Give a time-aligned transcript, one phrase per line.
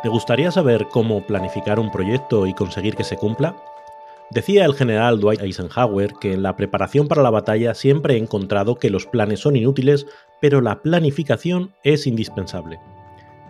[0.00, 3.56] ¿Te gustaría saber cómo planificar un proyecto y conseguir que se cumpla?
[4.30, 8.76] Decía el general Dwight Eisenhower que en la preparación para la batalla siempre he encontrado
[8.76, 10.06] que los planes son inútiles,
[10.40, 12.78] pero la planificación es indispensable.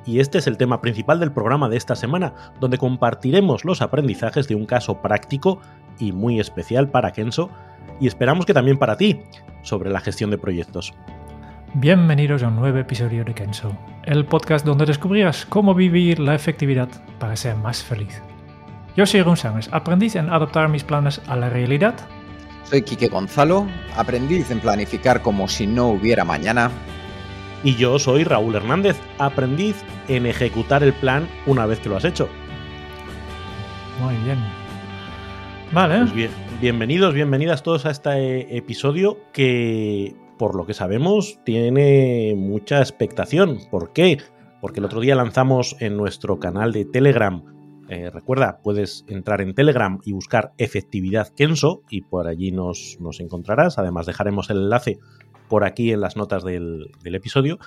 [0.07, 4.49] Y este es el tema principal del programa de esta semana, donde compartiremos los aprendizajes
[4.49, 5.61] de un caso práctico
[5.99, 7.51] y muy especial para Kenso,
[8.01, 9.21] y esperamos que también para ti,
[9.63, 10.95] sobre la gestión de proyectos.
[11.75, 16.89] Bienvenidos a un nuevo episodio de Kenso, el podcast donde descubrirás cómo vivir la efectividad
[17.19, 18.23] para ser más feliz.
[18.97, 21.95] Yo soy Sánchez, aprendiz en adaptar mis planes a la realidad.
[22.65, 26.71] Soy Quique Gonzalo, aprendiz en planificar como si no hubiera mañana.
[27.63, 29.77] Y yo soy Raúl Hernández, aprendiz
[30.09, 32.31] en ejecutar el plan una vez que lo has hecho.
[34.01, 34.39] Muy bien.
[35.71, 35.99] Vale.
[35.99, 36.31] Pues bien,
[36.63, 43.59] bienvenidos, bienvenidas todos a este episodio que por lo que sabemos, tiene mucha expectación.
[43.71, 44.19] ¿Por qué?
[44.61, 47.43] Porque el otro día lanzamos en nuestro canal de Telegram.
[47.89, 53.21] Eh, recuerda, puedes entrar en Telegram y buscar efectividad Kenso y por allí nos, nos
[53.21, 53.79] encontrarás.
[53.79, 54.99] Además, dejaremos el enlace
[55.49, 57.59] por aquí en las notas del, episodio.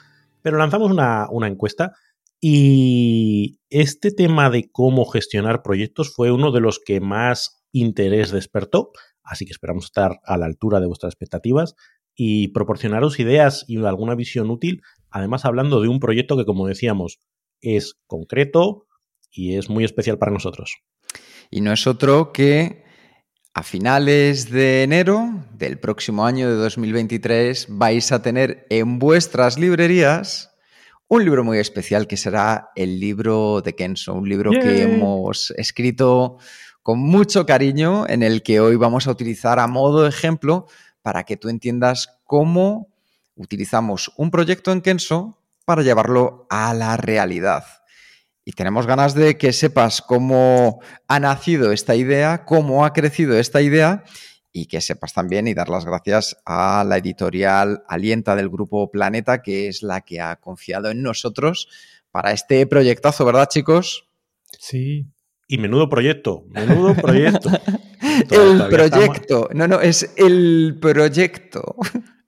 [0.42, 1.94] Pero lanzamos una, una encuesta
[2.40, 8.92] y este tema de cómo gestionar proyectos fue uno de los que más interés despertó.
[9.24, 11.76] Así que esperamos estar a la altura de vuestras expectativas
[12.24, 17.18] y proporcionaros ideas y alguna visión útil, además hablando de un proyecto que, como decíamos,
[17.62, 18.86] es concreto
[19.32, 20.84] y es muy especial para nosotros.
[21.50, 22.84] Y no es otro que
[23.56, 30.52] a finales de enero del próximo año de 2023 vais a tener en vuestras librerías
[31.08, 36.38] un libro muy especial que será el libro de Kenzo, un libro que hemos escrito
[36.84, 40.68] con mucho cariño en el que hoy vamos a utilizar a modo de ejemplo
[41.02, 42.90] para que tú entiendas cómo
[43.36, 47.66] utilizamos un proyecto en Kenso para llevarlo a la realidad.
[48.44, 53.62] Y tenemos ganas de que sepas cómo ha nacido esta idea, cómo ha crecido esta
[53.62, 54.04] idea
[54.52, 59.42] y que sepas también y dar las gracias a la editorial Alienta del Grupo Planeta,
[59.42, 61.68] que es la que ha confiado en nosotros
[62.10, 64.08] para este proyectazo, ¿verdad, chicos?
[64.60, 65.06] Sí.
[65.48, 67.50] Y menudo proyecto, menudo proyecto.
[68.30, 69.50] el proyecto.
[69.54, 71.76] No, no, es el proyecto.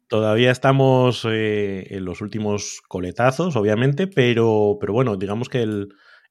[0.08, 5.90] Todavía estamos eh, en los últimos coletazos, obviamente, pero, pero bueno, digamos que el,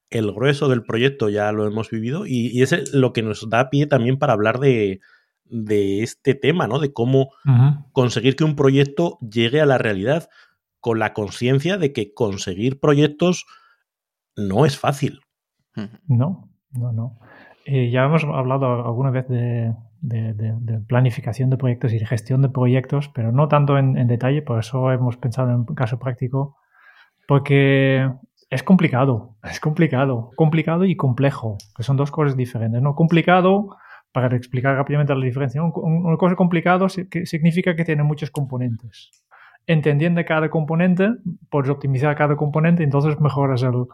[0.09, 4.17] grueso del proyecto ya lo hemos vivido y, es lo que nos da pie también
[4.19, 5.01] para hablar de,
[5.49, 6.79] este tema, ¿no?
[6.79, 7.31] De cómo
[7.91, 10.29] conseguir que un proyecto llegue a la realidad
[10.79, 13.45] con la conciencia de que conseguir proyectos
[14.35, 15.21] no es fácil.
[16.07, 17.19] No, no, no.
[17.65, 19.73] Eh, ya hemos hablado alguna vez de,
[20.87, 24.91] planificación de proyectos y de gestión de proyectos, pero no tanto en, detalle, por eso
[24.91, 26.57] hemos pensado en un caso práctico,
[27.27, 28.11] porque
[28.49, 32.81] es complicado, es complicado, complicado y complejo, que son dos cosas diferentes.
[32.81, 32.95] ¿no?
[32.95, 33.77] Complicado,
[34.11, 39.09] para explicar rápidamente la diferencia, una cosa complicado significa que tiene muchos componentes.
[39.65, 41.09] Entendiendo cada componente,
[41.49, 43.85] puedes optimizar cada componente, entonces mejoras el,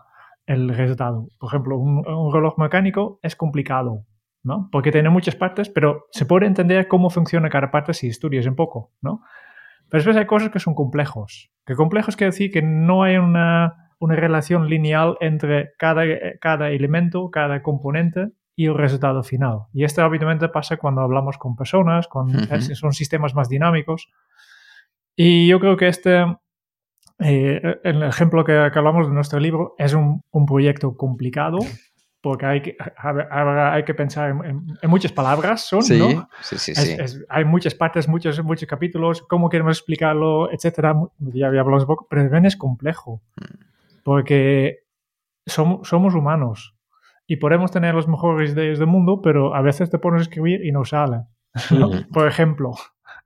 [0.50, 1.28] el resultado.
[1.38, 4.06] Por ejemplo, un, reloj mecánico es complicado,
[4.44, 4.68] ¿no?
[4.72, 8.56] Porque tiene muchas partes, pero se puede entender cómo funciona cada parte si estudias un
[8.56, 9.22] poco, ¿no?
[9.90, 11.52] Pero después hay cosas que son complejos.
[11.66, 16.04] Que complejos quiere decir que no hay una, una relación lineal entre cada,
[16.42, 19.68] cada elemento, cada componente y el resultado final.
[19.72, 22.28] Y esto habitualmente pasa cuando hablamos con personas, con,
[22.60, 24.10] son sistemas más dinámicos.
[25.16, 26.25] Y yo creo que este,
[27.19, 31.60] eh, el ejemplo que, hablamos de nuestro libro es un, proyecto complicado
[32.21, 32.77] porque hay que,
[33.31, 36.30] hay que pensar en, muchas palabras, son, ¿no?
[36.42, 36.74] Sí, sí,
[37.30, 40.95] hay muchas partes, muchos, muchos capítulos, cómo queremos explicarlo, etcétera.
[41.19, 44.04] Ya hablamos un poco, pero también es complejo mm.
[44.04, 44.80] porque
[45.45, 46.75] somos, somos humanos
[47.25, 50.66] y podemos tener las mejores ideas del mundo, pero a veces te pones a escribir
[50.66, 51.25] y no sale.
[52.13, 52.74] Por ejemplo,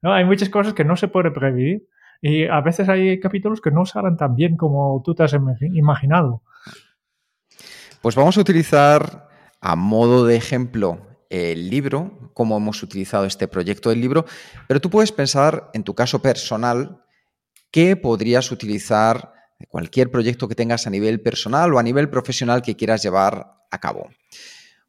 [0.01, 0.13] ¿no?
[0.13, 1.83] hay muchas cosas que no se puede prever
[2.25, 6.41] y a veces hay capítulos que no salen tan bien como tú te has imaginado.
[8.01, 9.27] Pues vamos a utilizar
[9.59, 14.23] a modo de ejemplo el libro, cómo hemos utilizado este proyecto del libro,
[14.69, 17.03] pero tú puedes pensar en tu caso personal
[17.71, 22.61] qué podrías utilizar de cualquier proyecto que tengas a nivel personal o a nivel profesional
[22.61, 24.07] que quieras llevar a cabo.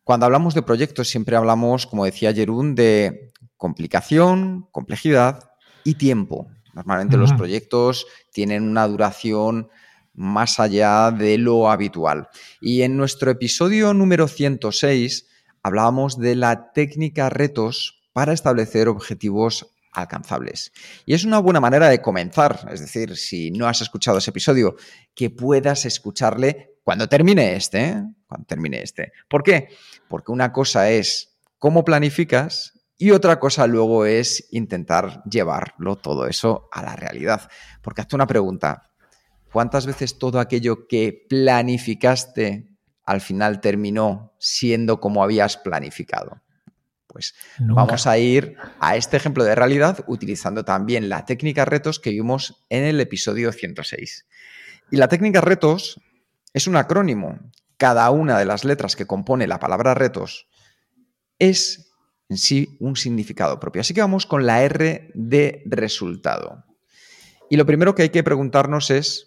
[0.05, 5.51] Cuando hablamos de proyectos siempre hablamos, como decía Jerún, de complicación, complejidad
[5.83, 6.47] y tiempo.
[6.75, 9.69] Normalmente los proyectos tienen una duración
[10.12, 12.29] más allá de lo habitual.
[12.61, 15.29] Y en nuestro episodio número 106
[15.62, 20.73] hablábamos de la técnica retos para establecer objetivos alcanzables.
[21.06, 24.77] Y es una buena manera de comenzar, es decir, si no has escuchado ese episodio,
[25.15, 28.05] que puedas escucharle cuando termine este, ¿eh?
[28.27, 29.12] cuando termine este.
[29.29, 29.69] ¿Por qué?
[30.09, 36.69] Porque una cosa es cómo planificas y otra cosa luego es intentar llevarlo todo eso
[36.73, 37.50] a la realidad.
[37.82, 38.91] Porque hazte una pregunta,
[39.52, 42.69] ¿cuántas veces todo aquello que planificaste
[43.05, 46.41] al final terminó siendo como habías planificado?
[47.08, 52.11] Pues vamos a ir a este ejemplo de realidad utilizando también la técnica retos que
[52.11, 54.26] vimos en el episodio 106.
[54.91, 56.00] Y la técnica retos
[56.52, 57.38] es un acrónimo.
[57.76, 60.49] Cada una de las letras que compone la palabra retos
[61.38, 61.94] es
[62.29, 63.81] en sí un significado propio.
[63.81, 66.65] Así que vamos con la R de resultado.
[67.50, 69.26] Y lo primero que hay que preguntarnos es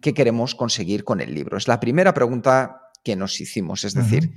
[0.00, 1.56] qué queremos conseguir con el libro.
[1.56, 4.30] Es la primera pregunta que nos hicimos, es decir,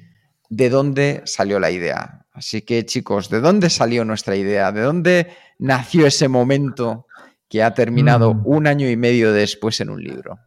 [0.50, 2.26] ¿de dónde salió la idea?
[2.32, 4.72] Así que chicos, ¿de dónde salió nuestra idea?
[4.72, 7.08] ¿De dónde nació ese momento
[7.50, 8.42] que ha terminado mm.
[8.46, 10.40] un año y medio después en un libro?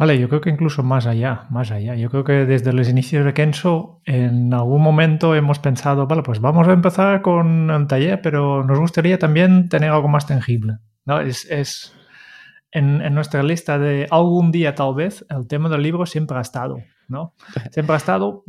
[0.00, 1.94] Vale, yo creo que incluso más allá, más allá.
[1.94, 6.40] Yo creo que desde los inicios de Kenso, en algún momento hemos pensado, vale, pues
[6.40, 10.78] vamos a empezar con un taller, pero nos gustaría también tener algo más tangible.
[11.04, 11.20] ¿no?
[11.20, 11.94] Es, es
[12.70, 16.40] en, en, nuestra lista de algún día tal vez, el tema del libro siempre ha
[16.40, 17.34] estado, ¿no?
[17.70, 18.44] Siempre ha estado.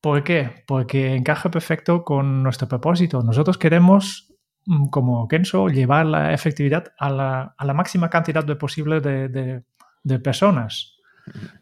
[0.00, 0.64] ¿Por qué?
[0.66, 3.22] Porque encaja perfecto con nuestro propósito.
[3.22, 4.34] Nosotros queremos,
[4.66, 9.28] mm, como Kenso, llevar la efectividad a la, a la máxima cantidad de posible de,
[9.28, 9.62] de
[10.02, 10.98] de personas.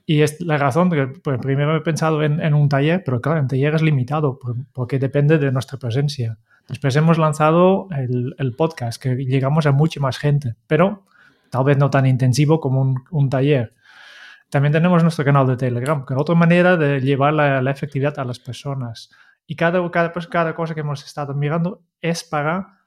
[0.05, 3.47] Y es la razón que pues, primero he pensado en, un taller, pero claro, el
[3.47, 4.39] taller es limitado
[4.73, 6.39] porque depende de nuestra presencia.
[6.69, 11.05] Después hemos lanzado el, podcast, que llegamos a mucha más gente, pero
[11.51, 13.75] tal vez no tan intensivo como un, taller.
[14.51, 18.25] También tenemos nuestro canal de Telegram, que es otra manera de llevar la, efectividad a
[18.25, 19.11] las personas.
[19.47, 22.81] Y cada, cada, pues, cada cosa que hemos estado mirando es para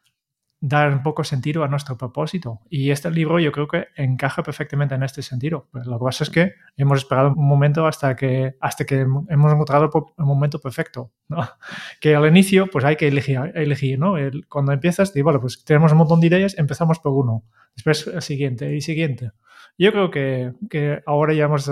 [0.62, 2.60] dar un poco sentido a nuestro propósito.
[2.70, 5.68] Y este libro yo creo que encaja perfectamente en este sentido.
[5.72, 9.54] Pues lo que pasa es que hemos esperado un momento hasta que, hasta que hemos
[9.54, 11.12] encontrado el momento perfecto.
[11.28, 11.38] ¿no?
[12.02, 14.16] Que al inicio pues hay que elegir, elegir ¿no?
[14.48, 17.44] cuando empiezas, digo, vale, pues tenemos un montón de ideas, empezamos por uno,
[17.76, 19.32] después el siguiente y siguiente.
[19.78, 21.66] Yo creo que, que ahora ya hemos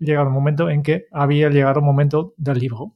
[0.00, 2.94] llegado al momento en que había llegado el momento del libro.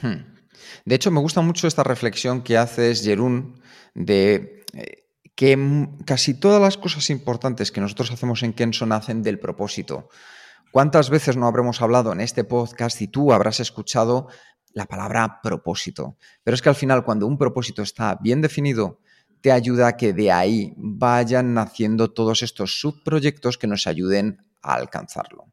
[0.00, 0.36] Hmm.
[0.84, 3.60] De hecho, me gusta mucho esta reflexión que haces, Jerún,
[3.94, 4.64] de
[5.34, 10.08] que casi todas las cosas importantes que nosotros hacemos en Kenso nacen del propósito.
[10.72, 14.28] ¿Cuántas veces no habremos hablado en este podcast y tú habrás escuchado
[14.72, 16.16] la palabra propósito?
[16.42, 19.00] Pero es que al final, cuando un propósito está bien definido,
[19.40, 24.74] te ayuda a que de ahí vayan naciendo todos estos subproyectos que nos ayuden a
[24.74, 25.46] alcanzarlo.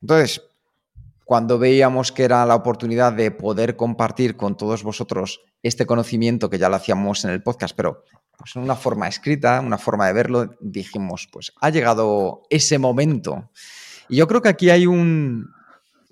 [0.00, 0.42] Entonces,
[1.24, 6.58] cuando veíamos que era la oportunidad de poder compartir con todos vosotros este conocimiento que
[6.58, 8.04] ya lo hacíamos en el podcast, pero
[8.36, 13.50] pues en una forma escrita, una forma de verlo, dijimos, pues ha llegado ese momento.
[14.08, 15.50] Y yo creo que aquí hay un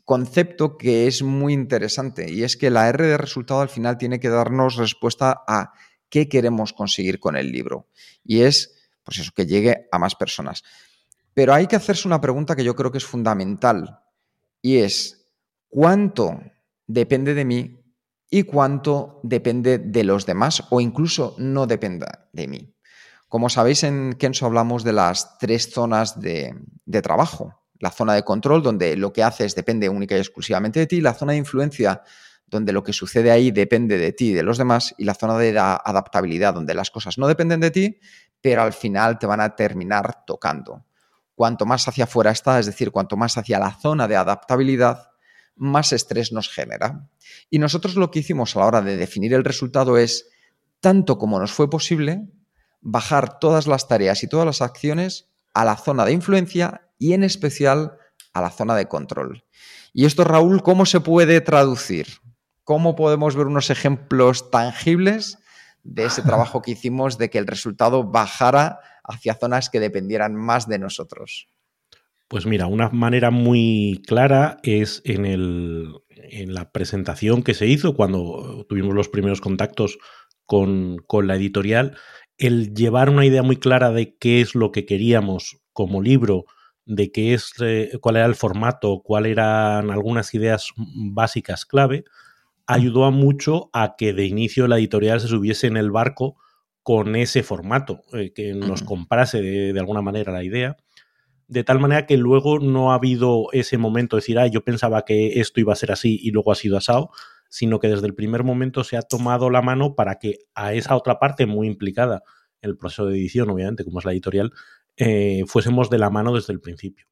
[0.05, 4.19] concepto que es muy interesante y es que la R de resultado al final tiene
[4.19, 5.73] que darnos respuesta a
[6.09, 7.89] qué queremos conseguir con el libro.
[8.25, 10.63] Y es, pues eso, que llegue a más personas.
[11.35, 14.02] Pero hay que hacerse una pregunta que yo creo que es fundamental
[14.63, 15.29] y es
[15.69, 16.41] cuánto
[16.87, 17.83] depende de mí
[18.31, 22.75] y cuánto depende de los demás o incluso no dependa de mí.
[23.29, 26.55] Como sabéis, en Kenso hablamos de las tres zonas de,
[27.03, 27.63] trabajo.
[27.79, 31.01] La zona de control, donde lo que haces depende única y exclusivamente de ti.
[31.01, 32.03] La zona de influencia,
[32.47, 34.95] donde lo que sucede ahí depende de ti y de los demás.
[34.99, 38.01] Y la zona de adaptabilidad, donde las cosas no dependen de ti,
[38.41, 40.85] pero al final te van a terminar tocando
[41.35, 45.11] cuanto más hacia afuera está, es decir, cuanto más hacia la zona de adaptabilidad,
[45.57, 47.09] más estrés nos genera.
[47.51, 50.29] Y nosotros lo que hicimos a la hora de definir el resultado es,
[50.81, 52.29] tanto como nos fue posible,
[52.81, 57.25] bajar todas las tareas y todas las acciones a la zona de influencia y en
[57.25, 57.97] especial
[58.33, 59.45] a la zona de control.
[59.93, 62.07] Y esto, Raúl, ¿cómo se puede traducir?
[62.65, 65.39] ¿Cómo podemos ver unos ejemplos tangibles
[65.83, 70.69] de ese trabajo que hicimos de que el resultado bajara hacia zonas que dependieran más
[70.69, 71.49] de nosotros?
[72.29, 77.95] Pues mira, una manera muy clara es en el, en la presentación que se hizo
[77.95, 79.99] cuando tuvimos los primeros contactos
[80.47, 81.97] con, con la editorial,
[82.39, 86.45] el llevar una idea muy clara de qué es lo que queríamos como libro,
[86.85, 92.05] de qué es, eh, cuál era el formato, cuáles eran algunas ideas básicas clave,
[92.67, 96.37] ayudó a mucho a que de inicio la editorial se subiese en el barco
[96.83, 100.77] con ese formato, eh, que nos comprase de, alguna manera la idea,
[101.47, 105.05] de tal manera que luego no ha habido ese momento de decir, ah, yo pensaba
[105.05, 107.11] que esto iba a ser así y luego ha sido asado,
[107.49, 110.97] sino que desde el primer momento se ha tomado la mano para que a esa
[110.97, 112.23] otra parte muy implicada
[112.63, 114.53] en el proceso de edición, obviamente, como es la editorial,
[114.97, 117.07] eh, fuésemos de la mano desde el principio.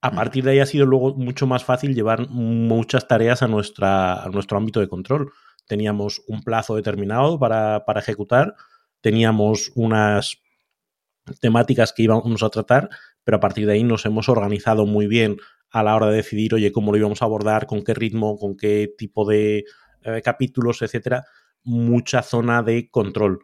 [0.00, 4.22] A partir de ahí ha sido luego mucho más fácil llevar muchas tareas a, nuestra,
[4.22, 5.32] a nuestro ámbito de control.
[5.68, 8.56] Teníamos un plazo determinado para, para ejecutar,
[9.00, 10.42] teníamos unas
[11.40, 12.88] temáticas que íbamos a tratar,
[13.22, 15.36] pero a partir de ahí nos hemos organizado muy bien
[15.70, 18.56] a la hora de decidir, oye, cómo lo íbamos a abordar, con qué ritmo, con
[18.56, 19.64] qué tipo de
[20.02, 21.26] eh, capítulos, etcétera.
[21.62, 23.40] Mucha zona de control.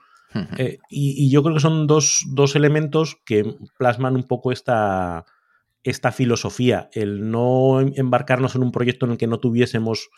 [0.58, 5.26] Eh, y, yo creo que son dos, dos, elementos que plasman un poco esta,
[5.84, 10.10] esta filosofía, el no embarcarnos en un proyecto en el que no tuviésemos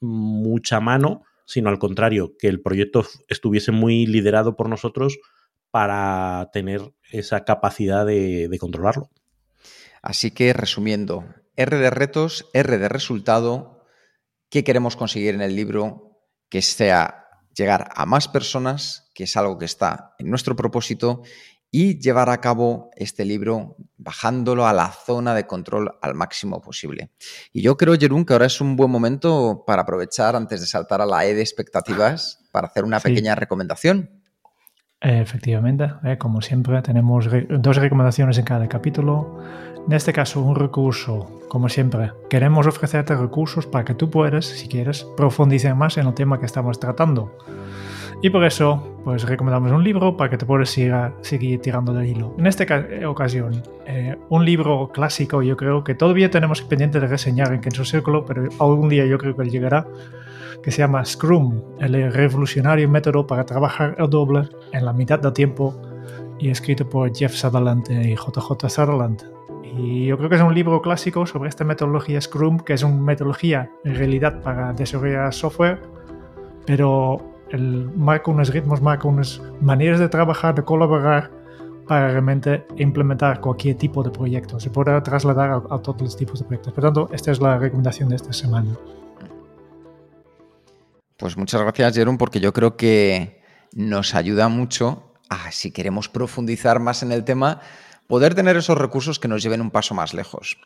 [0.00, 5.18] mucha mano, sino al contrario, que el proyecto estuviese muy liderado por nosotros
[5.70, 9.10] para tener esa capacidad de, controlarlo.
[10.02, 11.24] Así que resumiendo,
[11.56, 13.84] R de retos, R de resultado,
[14.50, 16.20] ¿qué queremos conseguir en el libro?
[16.48, 17.24] Que sea
[17.54, 21.22] llegar a más personas, que es algo que está en nuestro propósito,
[21.70, 27.10] y llevar a cabo este libro bajándolo a la zona de control al máximo posible.
[27.52, 31.00] Y yo creo, Jerún, que ahora es un buen momento para aprovechar, antes de saltar
[31.00, 34.10] a la E de expectativas, para hacer una pequeña recomendación.
[35.00, 39.42] Efectivamente, eh, como siempre, tenemos dos recomendaciones en cada capítulo.
[39.86, 44.68] En este caso, un recurso, como siempre, queremos ofrecerte recursos para que tú puedas, si
[44.68, 47.36] quieres, profundizar más en el tema que estamos tratando.
[48.22, 52.34] Y por eso, pues recomendamos un libro para que te puedas seguir tirando del hilo.
[52.38, 52.64] En esta
[53.06, 57.84] ocasión, eh, un libro clásico, yo creo que todavía tenemos pendiente de reseñar en Kenzo
[57.84, 59.86] Círculo, pero algún día yo creo que llegará
[60.62, 65.32] que se llama Scrum, el revolucionario método para trabajar el doble en la mitad del
[65.32, 65.80] tiempo
[66.38, 69.22] y escrito por Jeff Sutherland y JJ Sutherland.
[69.62, 72.96] Y yo creo que es un libro clásico sobre esta metodología Scrum, que es una
[72.96, 75.80] metodología en realidad para desarrollar software,
[76.64, 81.30] pero el marca unos ritmos, marca unas maneras de trabajar, de colaborar
[81.86, 84.58] para realmente implementar cualquier tipo de proyecto.
[84.58, 86.72] Se puede trasladar a, a todos los tipos de proyectos.
[86.72, 88.76] Por tanto, esta es la recomendación de esta semana.
[91.16, 93.40] Pues muchas gracias, Jerón, porque yo creo que
[93.72, 97.60] nos ayuda mucho a, si queremos profundizar más en el tema,
[98.08, 100.56] poder tener esos recursos que nos lleven un paso más lejos.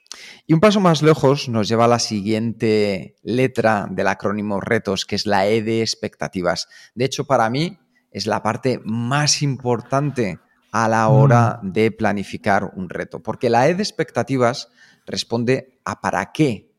[0.46, 5.16] Y un paso más lejos nos lleva a la siguiente letra del acrónimo retos, que
[5.16, 6.68] es la E de expectativas.
[6.94, 7.78] De hecho, para mí
[8.10, 10.38] es la parte más importante
[10.72, 11.72] a la hora mm.
[11.72, 14.68] de planificar un reto, porque la E de expectativas
[15.06, 16.74] responde a para qué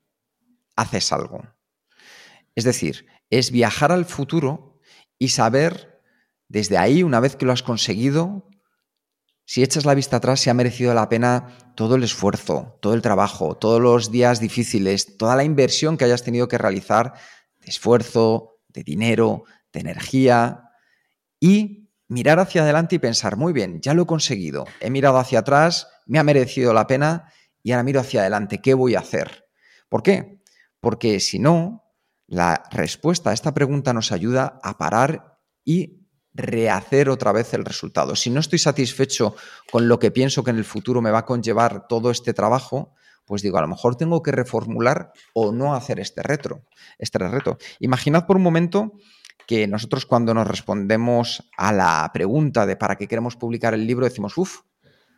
[0.75, 1.43] haces algo.
[2.55, 4.79] Es decir, es viajar al futuro
[5.17, 6.01] y saber
[6.47, 8.50] desde ahí, una vez que lo has conseguido,
[9.51, 13.01] si echas la vista atrás, si ha merecido la pena todo el esfuerzo, todo el
[13.01, 17.15] trabajo, todos los días difíciles, toda la inversión que hayas tenido que realizar
[17.59, 19.43] de esfuerzo, de dinero,
[19.73, 20.69] de energía
[21.37, 25.39] y mirar hacia adelante y pensar, muy bien, ya lo he conseguido, he mirado hacia
[25.39, 27.29] atrás, me ha merecido la pena
[27.61, 29.49] y ahora miro hacia adelante, ¿qué voy a hacer?
[29.89, 30.41] ¿Por qué?
[30.79, 31.91] Porque si no,
[32.25, 36.00] la respuesta a esta pregunta nos ayuda a parar y
[36.33, 38.15] rehacer otra vez el resultado.
[38.15, 39.35] Si no estoy satisfecho
[39.71, 42.93] con lo que pienso que en el futuro me va a conllevar todo este trabajo,
[43.25, 46.65] pues digo, a lo mejor tengo que reformular o no hacer este retro,
[46.97, 47.57] este reto.
[47.79, 48.93] Imaginad por un momento
[49.47, 54.05] que nosotros cuando nos respondemos a la pregunta de para qué queremos publicar el libro
[54.05, 54.61] decimos, uff,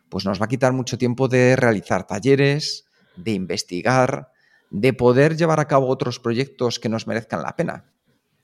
[0.10, 4.32] pues nos va a quitar mucho tiempo de realizar talleres, de investigar,
[4.70, 7.86] de poder llevar a cabo otros proyectos que nos merezcan la pena.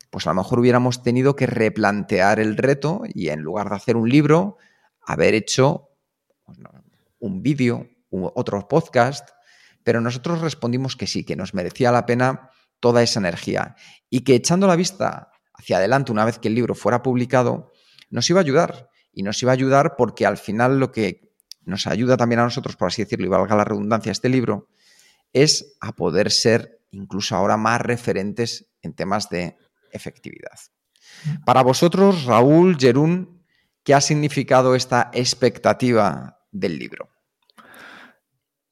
[0.09, 3.95] Pues a lo mejor hubiéramos tenido que replantear el reto y en lugar de hacer
[3.95, 4.57] un libro,
[5.01, 5.89] haber hecho
[6.43, 6.57] pues
[7.19, 9.29] un vídeo, otro podcast,
[9.83, 12.49] pero nosotros respondimos que sí, que nos merecía la pena
[12.79, 13.75] toda esa energía
[14.09, 17.71] y que echando la vista hacia adelante una vez que el libro fuera publicado,
[18.09, 18.89] nos iba a ayudar.
[19.11, 21.33] Y nos iba a ayudar porque al final lo que
[21.65, 24.69] nos ayuda también a nosotros, por así decirlo, y valga la redundancia, este libro,
[25.33, 29.57] es a poder ser incluso ahora más referentes en temas de
[29.91, 30.59] efectividad.
[31.45, 33.43] Para vosotros, Raúl, Jerún,
[33.83, 37.09] ¿qué ha significado esta expectativa del libro?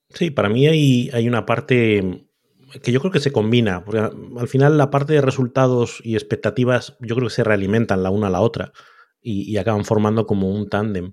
[0.09, 2.27] Sí, para mí hay, una parte
[2.81, 6.97] que yo creo que se combina, porque al final la parte de resultados y expectativas
[7.01, 8.71] yo creo que se realimentan la una a la otra
[9.21, 11.11] y, y acaban formando como un tándem.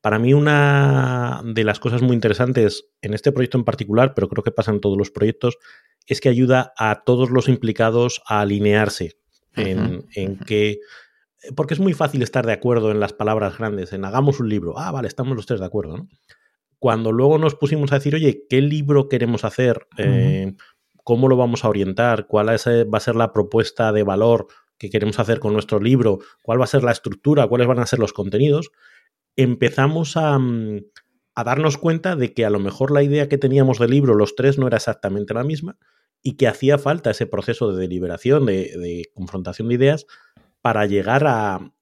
[0.00, 4.42] Para mí una de las cosas muy interesantes en este proyecto en particular, pero creo
[4.42, 5.58] que pasa en todos los proyectos,
[6.06, 9.23] es que ayuda a todos los implicados a alinearse
[9.56, 10.80] en, en que
[11.54, 14.78] porque es muy fácil estar de acuerdo en las palabras grandes, en hagamos un libro.
[14.78, 15.96] Ah, vale, estamos los tres de acuerdo.
[15.98, 16.08] ¿no?
[16.78, 19.86] Cuando luego nos pusimos a decir, oye, ¿qué libro queremos hacer?
[19.98, 20.54] Eh,
[21.02, 22.26] ¿Cómo lo vamos a orientar?
[22.26, 24.46] ¿Cuál va a ser la propuesta de valor
[24.78, 26.18] que queremos hacer con nuestro libro?
[26.42, 27.46] ¿Cuál va a ser la estructura?
[27.46, 28.70] ¿Cuáles van a ser los contenidos?
[29.36, 30.80] Empezamos a, mm,
[31.34, 34.36] a darnos cuenta de que a lo mejor la idea que teníamos del libro, los
[34.36, 35.76] tres, no era exactamente la misma
[36.22, 40.06] y que hacía falta ese proceso de deliberación, de, de confrontación de ideas,
[40.62, 41.72] para llegar a,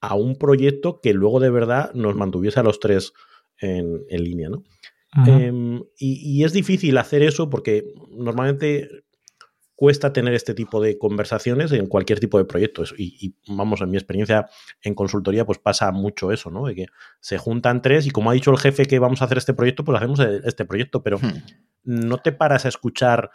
[0.00, 3.12] a, un proyecto que luego de verdad nos mantuviese a los tres
[3.58, 4.64] en, en línea, ¿no?
[5.26, 9.05] eh, y, y, es difícil hacer eso porque normalmente
[9.76, 12.82] cuesta tener este tipo de conversaciones en cualquier tipo de proyecto.
[12.96, 14.48] Y, y, vamos, en mi experiencia
[14.82, 16.66] en consultoría, pues pasa mucho eso, ¿no?
[16.66, 16.86] De que
[17.20, 19.84] se juntan tres y como ha dicho el jefe que vamos a hacer este proyecto,
[19.84, 21.42] pues hacemos este proyecto, pero hmm.
[21.84, 23.30] no te paras a escuchar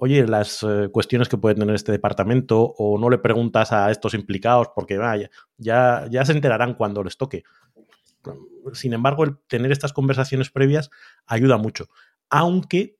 [0.00, 4.14] oye, las eh, cuestiones que puede tener este departamento o no le preguntas a estos
[4.14, 7.44] implicados porque vaya, ya, ya se enterarán cuando les toque.
[8.72, 10.90] Sin embargo, el tener estas conversaciones previas
[11.26, 11.86] ayuda mucho,
[12.30, 12.98] aunque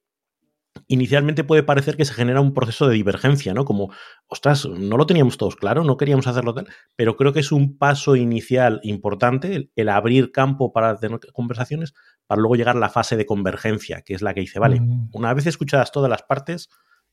[0.87, 3.65] inicialmente puede parecer que se genera un proceso de divergencia, ¿no?
[3.65, 3.93] Como,
[4.27, 7.79] ostras, no lo teníamos todos claro, no queríamos hacerlo tal, pero creo que es un
[7.79, 11.95] paso inicial importante el, el abrir campo para tener conversaciones
[12.27, 15.11] para luego llegar a la fase de convergencia, que es la que dice, vale, mm.
[15.13, 16.69] una vez escuchadas todas las partes,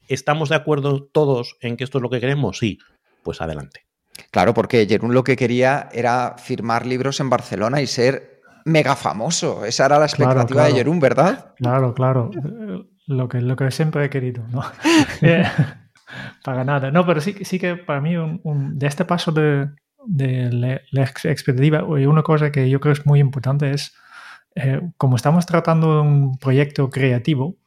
[0.08, 2.58] ¿estamos de acuerdo todos en que esto es lo que queremos?
[2.58, 2.80] Sí,
[3.24, 3.86] pues adelante.
[4.32, 9.66] Claro, porque Jerún lo que quería era firmar libros en Barcelona y ser mega famoso.
[9.66, 10.70] Esa era la expectativa claro, claro.
[10.70, 11.54] de Jerún, ¿verdad?
[11.58, 12.32] Claro, claro.
[13.08, 14.64] Lo que, lo que siempre he querido, ¿no?
[15.22, 15.46] Eh,
[16.44, 16.92] para nada.
[16.92, 19.70] No, pero sí, sí que para mí un, un, de este paso de,
[20.06, 23.96] de la, la expectativa, una cosa que yo creo es muy importante es
[24.56, 27.58] eh, como estamos tratando de un proyecto creativo,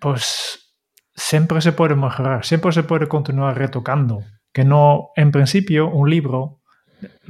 [0.00, 0.76] pues
[1.14, 4.22] siempre se puede mejorar, siempre se puede continuar retocando.
[4.52, 6.60] Que no, en principio, un libro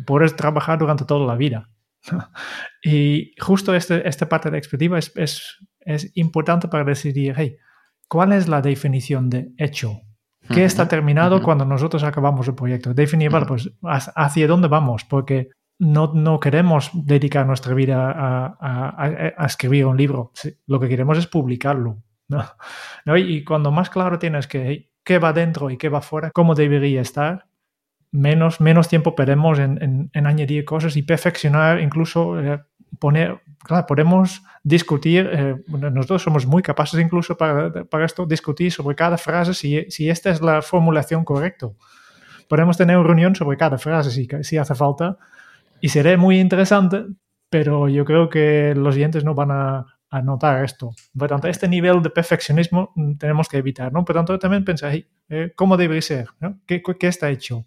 [0.05, 1.69] puedes trabajar durante toda la vida.
[2.83, 7.57] y justo este, esta parte de expectativa es, es, es, importante para decidir, hey,
[8.09, 10.01] ¿cuál es la definición de hecho?
[10.49, 11.45] ¿Qué está terminado uh -huh.
[11.45, 12.93] cuando nosotros acabamos el proyecto?
[12.93, 15.05] Definir, vale, pues, ¿hacia dónde vamos?
[15.05, 20.33] Porque no, no, queremos dedicar nuestra vida a, a, a, escribir un libro.
[20.67, 22.03] Lo que queremos es publicarlo.
[22.29, 22.45] ¿no?
[23.05, 23.17] ¿No?
[23.17, 27.01] Y cuando más claro tienes que qué va dentro y qué va fuera, cómo debería
[27.01, 27.47] estar,
[28.13, 32.63] menos, menos tiempo perdemos en, en, en añadir cosas y perfeccionar, incluso eh,
[32.99, 38.97] poner, claro, podemos discutir, eh, nosotros somos muy capaces incluso para, para, esto, discutir sobre
[38.97, 41.69] cada frase si, si esta es la formulación correcta.
[42.49, 45.17] Podemos tener una reunión sobre cada frase si, si hace falta
[45.81, 47.07] y será muy interesante,
[47.49, 50.93] pero yo creo que los oyentes no van a, a notar esto.
[51.17, 54.05] Por tanto, este nivel de perfeccionismo tenemos que evitar, ¿no?
[54.05, 56.29] Por tanto, también pensáis, eh, ¿cómo debe ser?
[56.41, 56.61] ¿no?
[56.67, 57.65] ¿Qué, ¿Qué, está hecho?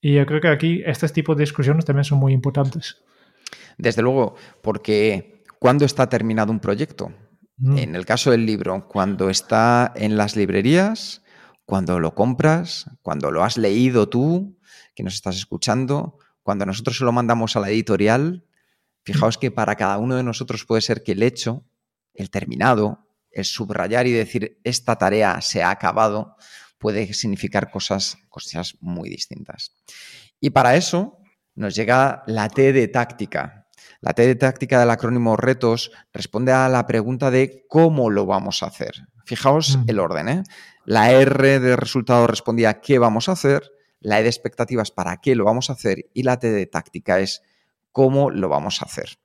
[0.00, 3.02] Y yo creo que aquí este tipo de discusiones también son muy importantes.
[3.78, 7.12] Desde luego, porque ¿cuándo está terminado un proyecto?
[7.56, 7.78] Mm.
[7.78, 11.22] En el caso del libro, cuando está en las librerías,
[11.64, 14.58] cuando lo compras, cuando lo has leído tú,
[14.94, 18.44] que nos estás escuchando, cuando nosotros se lo mandamos a la editorial,
[19.02, 21.64] fijaos que para cada uno de nosotros puede ser que el hecho,
[22.14, 26.36] el terminado, el subrayar y decir esta tarea se ha acabado,
[26.78, 29.72] puede significar cosas, cosas muy distintas.
[30.40, 31.18] Y para eso
[31.54, 33.63] nos llega la T de táctica.
[34.04, 38.62] La T de táctica del acrónimo retos responde a la pregunta de cómo lo vamos
[38.62, 38.92] a hacer.
[39.24, 40.28] Fijaos el orden.
[40.28, 40.42] ¿eh?
[40.84, 45.34] La R de resultado respondía qué vamos a hacer la E de expectativas para qué
[45.34, 47.40] lo vamos a hacer y la T de táctica es
[47.92, 49.16] cómo lo vamos a hacer.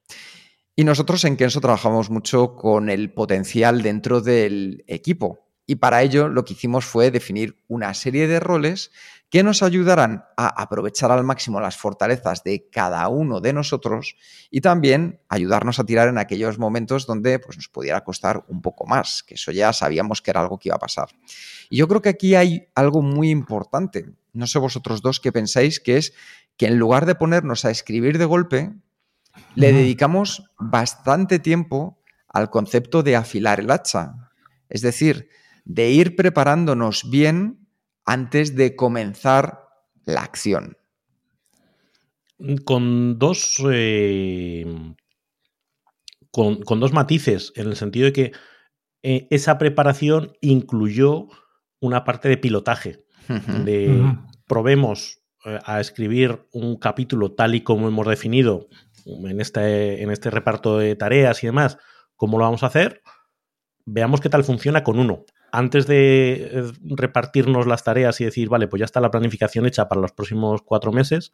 [0.77, 5.45] Y nosotros en Kenso trabajamos mucho con el potencial dentro del equipo.
[5.65, 8.91] Y para ello lo que hicimos fue definir una serie de roles
[9.29, 14.15] que nos ayudarán a aprovechar al máximo las fortalezas de cada uno de nosotros
[14.49, 18.87] y también ayudarnos a tirar en aquellos momentos donde pues, nos pudiera costar un poco
[18.87, 21.09] más, que eso ya sabíamos que era algo que iba a pasar.
[21.69, 25.79] Y yo creo que aquí hay algo muy importante, no sé vosotros dos qué pensáis,
[25.79, 26.13] que es
[26.57, 28.73] que en lugar de ponernos a escribir de golpe,
[29.55, 34.29] le dedicamos bastante tiempo al concepto de afilar el hacha.
[34.69, 35.29] Es decir,
[35.65, 37.68] de ir preparándonos bien
[38.09, 39.67] antes de comenzar
[40.05, 40.77] la acción.
[42.65, 43.63] Con dos.
[43.71, 44.65] Eh,
[46.31, 48.31] con, con, dos matices, en el sentido de que
[49.03, 51.27] eh, esa preparación incluyó
[51.79, 54.03] una parte de pilotaje, de
[54.47, 58.67] probemos eh, a escribir un capítulo tal y como hemos definido
[59.05, 61.77] en este, en este reparto de tareas y demás,
[62.15, 63.01] cómo lo vamos a hacer,
[63.85, 65.25] veamos qué tal funciona con uno.
[65.51, 69.87] Antes de eh, repartirnos las tareas y decir, vale, pues ya está la planificación hecha
[69.87, 71.31] para los próximos cuatro meses,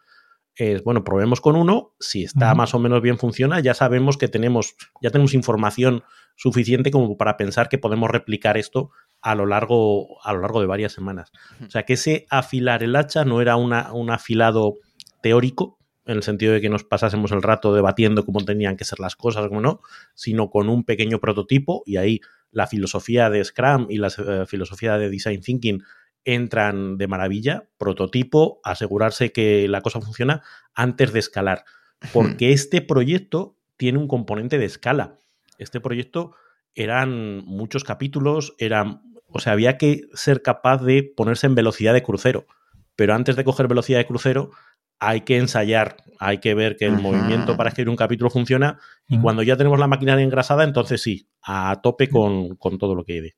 [0.55, 4.29] es, bueno, probemos con uno, si está más o menos bien funciona, ya sabemos que
[4.29, 6.03] tenemos, ya tenemos información
[6.37, 10.67] suficiente como para pensar que podemos replicar esto a lo largo, a lo largo de
[10.67, 11.31] varias semanas.
[11.65, 14.75] O sea, que ese afilar el hacha no era una, un afilado
[15.21, 18.99] teórico, en el sentido de que nos pasásemos el rato debatiendo cómo tenían que ser
[18.99, 19.81] las cosas, cómo no,
[20.13, 24.97] sino con un pequeño prototipo y ahí la filosofía de Scrum y la eh, filosofía
[24.97, 25.83] de Design Thinking
[26.23, 30.41] entran de maravilla, prototipo, asegurarse que la cosa funciona
[30.73, 31.63] antes de escalar,
[32.11, 35.19] porque este proyecto tiene un componente de escala.
[35.59, 36.35] Este proyecto
[36.73, 42.03] eran muchos capítulos, eran, o sea, había que ser capaz de ponerse en velocidad de
[42.03, 42.47] crucero,
[42.95, 44.51] pero antes de coger velocidad de crucero
[44.99, 49.19] hay que ensayar, hay que ver que el movimiento para escribir un capítulo funciona y
[49.19, 53.13] cuando ya tenemos la maquinaria engrasada, entonces sí, a tope con, con todo lo que
[53.13, 53.31] hay.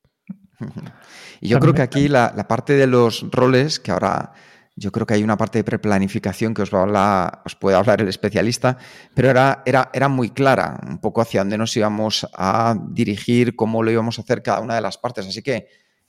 [1.40, 4.32] Y yo creo que aquí la, parte de los roles, que ahora
[4.74, 7.76] yo creo que hay una parte de preplanificación que os, va a hablar, os puede
[7.76, 8.76] hablar el especialista,
[9.14, 13.84] pero era, era, era muy clara, un poco hacia dónde nos íbamos a dirigir, cómo
[13.84, 15.26] lo íbamos a hacer cada una de las partes.
[15.28, 15.68] Así que,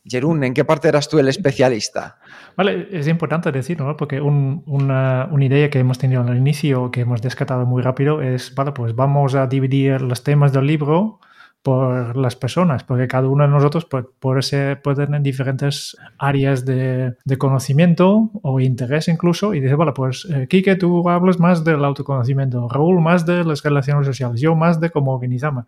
[0.10, 2.18] Jerún, ¿en qué parte eras tú el especialista?
[2.58, 3.98] Vale, es importante decirlo, ¿no?
[3.98, 8.54] porque una, una, idea que hemos tenido al inicio, que hemos descartado muy rápido, es,
[8.56, 11.20] vale, pues vamos a dividir los temas del libro
[11.62, 18.32] por las personas, porque cada uno de nosotros puede, puede, tener diferentes áreas de, conocimiento
[18.42, 23.02] o interés incluso, y dice, bueno, pues eh, Kike, tú hablas más del autoconocimiento, Raúl
[23.02, 25.66] más de las relaciones sociales, yo más de cómo organizamos.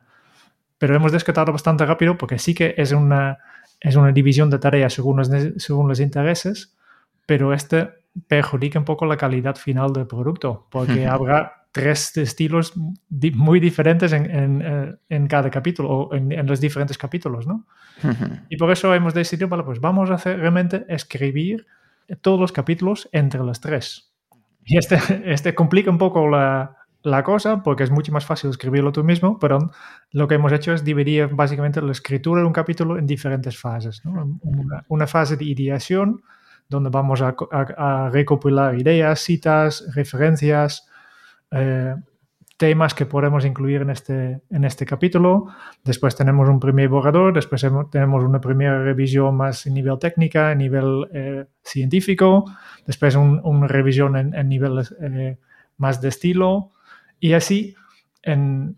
[0.77, 3.37] Pero hemos descartado bastante rápido porque sí que es una,
[3.81, 6.77] es una división de tareas según los, según los intereses,
[7.25, 7.89] pero este
[8.27, 12.73] perjudica un poco la calidad final del producto, porque habrá tres estilos
[13.33, 17.65] muy diferentes en, eh, en, cada capítulo o en, los diferentes capítulos, ¿no?
[18.49, 21.65] Y por eso hemos decidido, vale, pues vamos a hacer realmente escribir
[22.21, 24.11] todos los capítulos entre los tres.
[24.65, 28.91] Y este, este complica un poco la, la cosa porque es mucho más fácil escribirlo
[28.91, 29.71] tú mismo, pero
[30.11, 34.01] lo que hemos hecho es dividir básicamente la escritura de un capítulo en diferentes fases.
[34.87, 36.21] Una, fase de ideación,
[36.69, 40.87] donde vamos a, a, a recopilar ideas, citas, referencias,
[41.51, 41.95] eh,
[42.61, 45.47] temas que podemos incluir en este, en este capítulo.
[45.83, 50.59] Después tenemos un primer borrador, después tenemos una primera revisión más en nivel técnica, en
[50.59, 52.45] nivel eh, científico,
[52.85, 55.39] después una revisión en, nivel eh,
[55.77, 56.73] más de estilo
[57.21, 57.75] y así
[58.23, 58.77] en,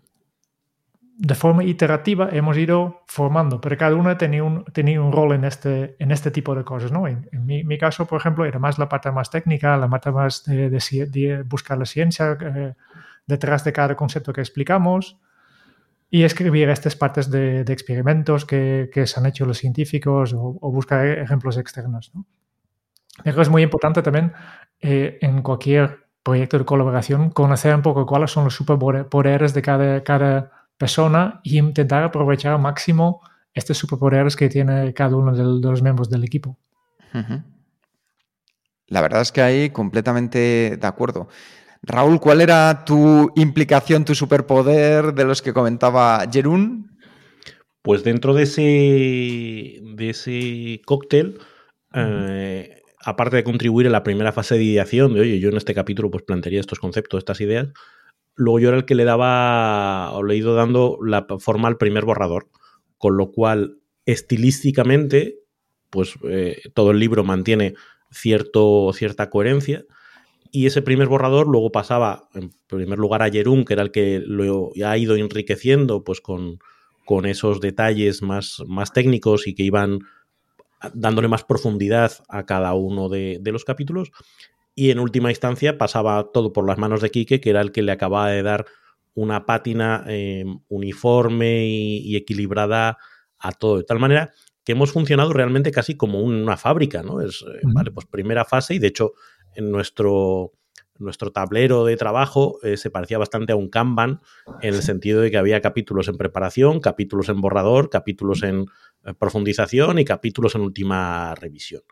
[1.16, 5.44] de forma iterativa hemos ido formando, pero cada uno tenía un, tenía un rol en
[5.44, 6.92] este, en este tipo de cosas.
[6.92, 7.08] ¿no?
[7.08, 11.44] En, mi, caso, por ejemplo, era más la parte más técnica, la parte más de,
[11.48, 12.74] buscar la ciencia eh,
[13.26, 15.18] detrás de cada concepto que explicamos
[16.10, 21.06] y escribir estas partes de, experimentos que, que, se han hecho los científicos o, buscar
[21.06, 22.12] ejemplos externos.
[22.14, 22.26] ¿no?
[23.24, 24.32] es muy importante también
[24.80, 30.02] eh, en cualquier proyecto de colaboración conocer un poco cuáles son los superpoderes de cada,
[30.02, 33.20] cada persona y intentar aprovechar al máximo
[33.52, 36.58] estos superpoderes que tiene cada uno de, los miembros del equipo.
[38.88, 41.28] La verdad es que ahí completamente de acuerdo.
[41.82, 46.98] Raúl, ¿cuál era tu implicación, tu superpoder de los que comentaba Jerún?
[47.82, 51.38] Pues dentro de ese, de ese cóctel,
[51.94, 55.74] eh, aparte de contribuir en la primera fase de ideación, de oye, yo en este
[55.74, 57.68] capítulo pues plantearía estos conceptos, estas ideas,
[58.36, 61.76] Luego yo era el que le daba, o le he ido dando la forma al
[61.76, 62.48] primer borrador,
[62.98, 65.38] con lo cual estilísticamente,
[65.90, 67.74] pues eh, todo el libro mantiene
[68.10, 69.84] cierto, cierta coherencia.
[70.50, 74.20] Y ese primer borrador luego pasaba, en primer lugar, a Jerún, que era el que
[74.24, 76.58] lo ha ido enriqueciendo pues, con,
[77.04, 80.00] con esos detalles más, más técnicos y que iban
[80.92, 84.10] dándole más profundidad a cada uno de, de los capítulos
[84.74, 87.82] y en última instancia pasaba todo por las manos de Quique, que era el que
[87.82, 88.66] le acababa de dar
[89.14, 92.98] una pátina em, uniforme y, equilibrada
[93.38, 94.32] a todo, de tal manera
[94.64, 97.20] que hemos funcionado realmente casi como una fábrica, ¿no?
[97.20, 99.12] Es, eh, vale, pues primera fase y de hecho
[99.54, 100.52] en nuestro,
[100.98, 104.20] nuestro tablero de trabajo eh, se parecía bastante a un Kanban
[104.62, 108.66] en el sentido de que había capítulos en preparación, capítulos en borrador, capítulos en
[109.04, 111.82] eh, profundización y capítulos en última revisión.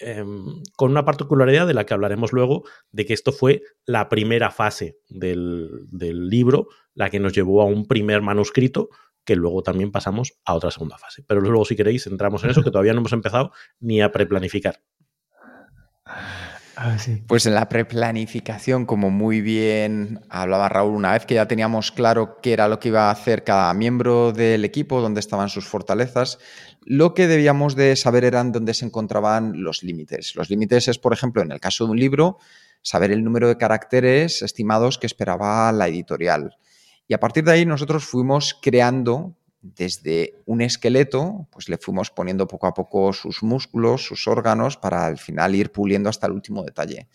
[0.00, 4.50] Em, con una particularidad de la que hablaremos luego, de que esto fue la primera
[4.50, 8.88] fase del, libro, la que nos llevó a un primer manuscrito,
[9.24, 11.22] que luego también pasamos a otra segunda fase.
[11.28, 14.80] Pero luego, si queréis, entramos en eso, que todavía no hemos empezado ni a preplanificar.
[17.26, 22.38] Pues en la preplanificación, como muy bien hablaba Raúl, una vez que ya teníamos claro
[22.40, 26.38] qué era lo que iba a hacer cada miembro del equipo, dónde estaban sus fortalezas,
[26.84, 30.34] lo que debíamos de saber eran dónde se encontraban los límites.
[30.34, 32.38] Los límites es, por ejemplo, en el caso de un libro,
[32.82, 36.56] saber el número de caracteres estimados que esperaba la editorial.
[37.06, 42.48] Y a partir de ahí nosotros fuimos creando desde un esqueleto, pues le fuimos poniendo
[42.48, 46.64] poco a poco sus músculos, sus órganos, para al final ir puliendo hasta el último
[46.64, 47.08] detalle.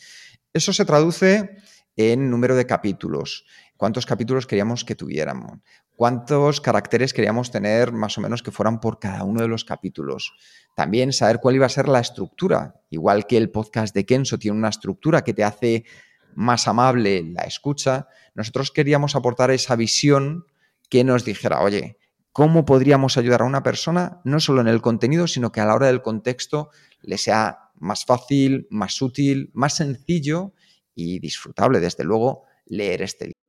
[0.53, 1.57] Eso se traduce
[1.97, 5.59] en número de capítulos, cuántos capítulos queríamos que tuviéramos,
[5.95, 10.33] cuántos caracteres queríamos tener más o menos que fueran por cada uno de los capítulos.
[10.73, 14.57] También saber cuál iba a ser la estructura, igual que el podcast de Kenso tiene
[14.57, 15.85] una estructura que te hace
[16.33, 20.45] más amable la escucha, nosotros queríamos aportar esa visión
[20.87, 21.97] que nos dijera, oye,
[22.37, 25.73] ¿cómo podríamos ayudar a una persona no solo en el contenido, sino que a la
[25.73, 26.69] hora del contexto
[27.01, 30.53] le sea más fácil, más útil, más sencillo
[30.93, 33.39] y disfrutable, desde luego, leer este libro?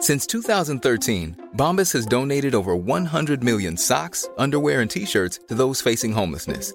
[0.00, 6.12] Since 2013, Bombas has donated over 100 million socks, underwear and t-shirts to those facing
[6.12, 6.74] homelessness.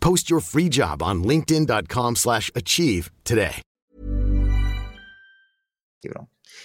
[0.00, 3.62] Post your free job on linkedin.com/achieve today.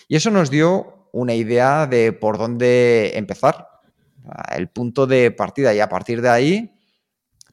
[0.07, 3.67] Y eso nos dio una idea de por dónde empezar,
[4.55, 6.71] el punto de partida y a partir de ahí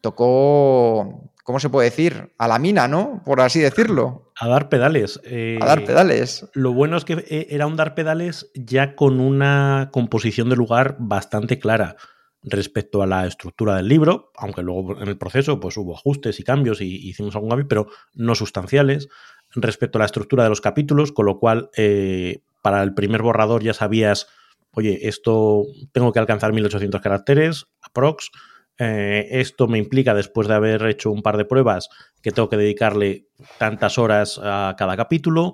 [0.01, 2.33] tocó ¿cómo se puede decir?
[2.38, 3.23] A la mina, ¿no?
[3.25, 4.33] Por así decirlo.
[4.38, 5.21] A dar pedales.
[5.25, 6.49] Eh, a dar pedales.
[6.55, 10.97] Lo bueno es que eh, era un dar pedales ya con una composición de lugar
[10.99, 11.97] bastante clara
[12.42, 16.42] respecto a la estructura del libro, aunque luego en el proceso pues hubo ajustes y
[16.42, 19.09] cambios y, hicimos algún cambio, pero no sustanciales,
[19.55, 23.62] respecto a la estructura de los capítulos, con lo cual eh, para el primer borrador
[23.62, 24.28] ya sabías,
[24.72, 28.31] oye, esto tengo que alcanzar 1800 caracteres, aprox,
[28.78, 31.90] eh, esto me implica, después de haber hecho un par de pruebas,
[32.22, 33.26] que tengo que dedicarle
[33.59, 35.52] tantas horas a cada capítulo,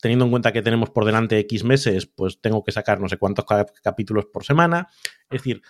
[0.00, 3.16] teniendo en cuenta que tenemos por delante X meses, pues tengo que sacar no sé
[3.16, 3.44] cuántos
[3.82, 4.88] capítulos por semana.
[5.30, 5.62] Es decir,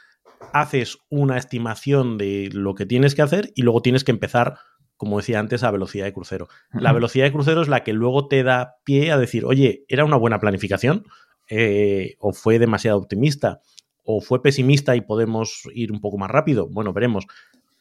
[0.52, 4.58] haces una estimación de lo que tienes que hacer y luego tienes que empezar,
[4.96, 6.48] como decía antes, a velocidad de crucero.
[6.72, 10.04] La velocidad de crucero es la que luego te da pie a decir, oye, ¿era
[10.04, 11.04] una buena planificación?
[11.48, 13.60] Eh, ¿O fue demasiado optimista?
[14.04, 16.68] ¿O fue pesimista y podemos ir un poco más rápido?
[16.68, 17.26] Bueno, veremos.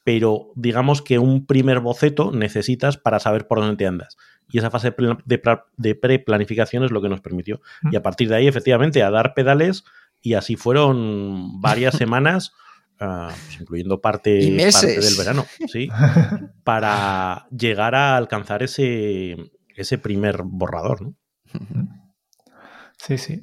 [0.07, 4.15] Pero digamos que un primer boceto necesitas para saber por dónde te andas
[4.49, 7.59] y esa fase de pre-planificación es lo que nos permitió.
[7.91, 9.83] Y a partir de ahí, efectivamente, a dar pedales
[10.21, 12.53] y así fueron varias semanas,
[13.01, 15.89] ah, pues incluyendo parte, del verano, ¿sí?
[16.63, 19.35] para llegar a alcanzar ese,
[19.75, 21.01] ese primer borrador.
[21.01, 21.15] ¿no?
[22.97, 23.41] Sí, sí.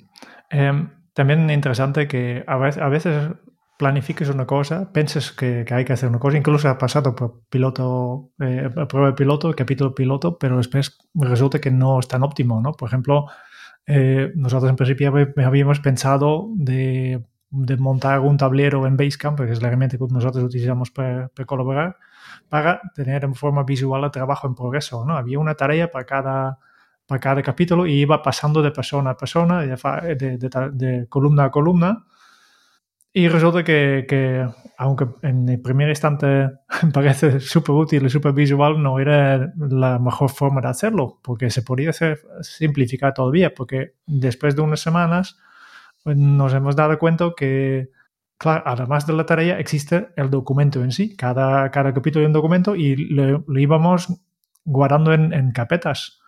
[0.48, 3.12] Em, también interesante que a veces
[3.76, 8.30] planifiques una cosa, penses que, hay que hacer una cosa, incluso ha pasado por piloto,
[8.38, 12.72] eh, prueba piloto, capítulo piloto, pero después resulta que no es tan óptimo, ¿no?
[12.72, 13.26] Por ejemplo,
[13.86, 15.12] eh, nosotros en principio
[15.44, 17.24] habíamos pensado de,
[17.78, 21.96] montar un tablero en Basecamp, que es la herramienta que nosotros utilizamos para, colaborar,
[22.48, 25.16] para tener en forma visual el trabajo en progreso, ¿no?
[25.16, 26.58] Había una tarea para cada,
[27.06, 32.04] para cada capítulo y iba pasando de persona a persona, de columna a columna,
[33.16, 34.44] y resulta que,
[34.76, 36.50] aunque en el primer instante
[36.92, 41.62] parece súper útil y súper visual, no era la mejor forma de hacerlo, porque se
[41.62, 45.38] podría hacer, simplificar todavía, porque después de unas semanas
[46.02, 47.90] pues, nos hemos dado cuenta que,
[48.36, 51.16] claro, además de la tarea, existe el documento en sí.
[51.16, 54.08] Cada, cada capítulo de un documento y lo, íbamos
[54.64, 56.20] guardando en, en, capetas.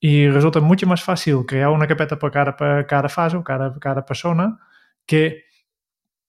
[0.00, 4.58] Y resulta mucho más fácil crear una carpeta por cada, cada fase cada, cada persona
[5.06, 5.43] que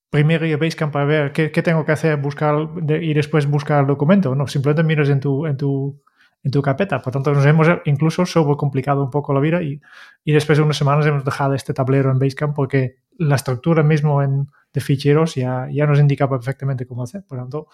[0.10, 2.56] primero ir a Basecamp para ver qué, tengo que hacer buscar
[2.88, 4.36] y después buscar el documento.
[4.36, 6.02] No, simplemente miras en tu, en tu,
[6.44, 7.02] en tu carpeta.
[7.02, 9.82] Por tanto, nos hemos incluso sobrecomplicado un poco la vida y,
[10.24, 14.22] y después de unas semanas hemos dejado este tablero en Basecamp porque la estructura mismo
[14.22, 17.24] en, de ficheros ya, ya nos indica perfectamente cómo hacer.
[17.26, 17.68] Por tanto,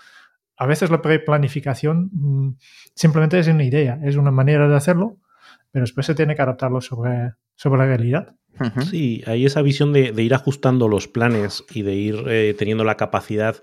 [0.58, 2.58] a veces la preplanificación mm,
[2.94, 5.18] simplemente es una idea, es una manera de hacerlo,
[5.72, 8.36] pero después se tiene que adaptarlo sobre, sobre la realidad.
[8.90, 12.98] Sí, hay esa visión de, ir ajustando los planes y de ir eh, teniendo la
[12.98, 13.62] capacidad.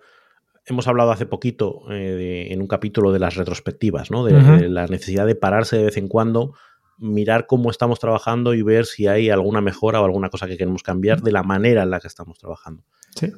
[0.67, 4.25] Hemos hablado hace poquito eh, en un capítulo de las retrospectivas, ¿no?
[4.25, 6.55] De, la necesidad de pararse de vez en cuando,
[6.97, 10.85] mirar cómo estamos trabajando y ver si hay alguna mejora o alguna cosa que queremos
[10.85, 12.85] cambiar de la manera en la que estamos trabajando.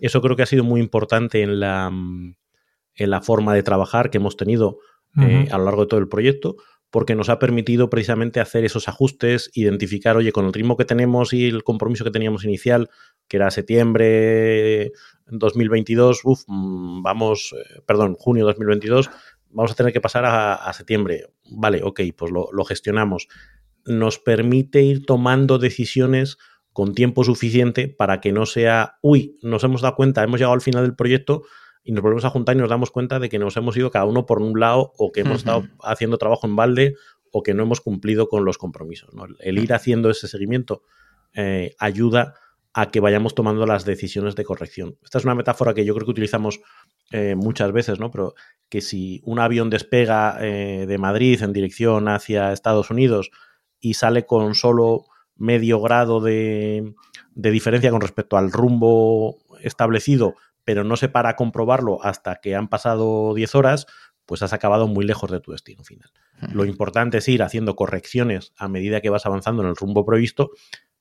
[0.02, 4.18] Eso creo que ha sido muy importante en la, en la forma de trabajar que
[4.18, 4.78] hemos tenido
[5.18, 6.56] eh, a lo largo de todo el proyecto,
[6.90, 11.32] porque nos ha permitido precisamente hacer esos ajustes, identificar, oye, con el ritmo que tenemos
[11.32, 12.90] y el compromiso que teníamos inicial,
[13.28, 14.92] que era septiembre
[15.26, 19.08] 2022, uf, mm, vamos, eh, perdón, junio 2022,
[19.50, 21.26] vamos a tener que pasar a, septiembre.
[21.50, 23.28] Vale, ok, pues lo, gestionamos.
[23.84, 26.38] Nos permite ir tomando decisiones
[26.72, 30.60] con tiempo suficiente para que no sea, uy, nos hemos dado cuenta, hemos llegado al
[30.60, 31.42] final del proyecto,
[31.82, 34.04] y nos volvemos a juntar y nos damos cuenta de que nos hemos ido cada
[34.04, 36.94] uno por un lado o que hemos estado haciendo trabajo en balde
[37.32, 39.10] o que no hemos cumplido con los compromisos.
[39.40, 40.82] El ir haciendo ese seguimiento
[41.34, 42.34] eh, ayuda
[42.72, 44.96] a que vayamos tomando las decisiones de corrección.
[45.02, 46.60] Esta es una metáfora que yo creo que utilizamos
[47.10, 48.10] eh, muchas veces, ¿no?
[48.10, 48.34] Pero
[48.68, 53.32] que si un avión despega eh, de Madrid en dirección hacia Estados Unidos
[53.80, 56.94] y sale con solo medio grado de,
[57.34, 60.36] de diferencia con respecto al rumbo establecido,
[60.70, 63.86] pero no se para a comprobarlo hasta que han pasado 10 horas,
[64.24, 66.12] pues has acabado muy lejos de tu destino final.
[66.52, 70.52] Lo importante es ir haciendo correcciones a medida que vas avanzando en el rumbo previsto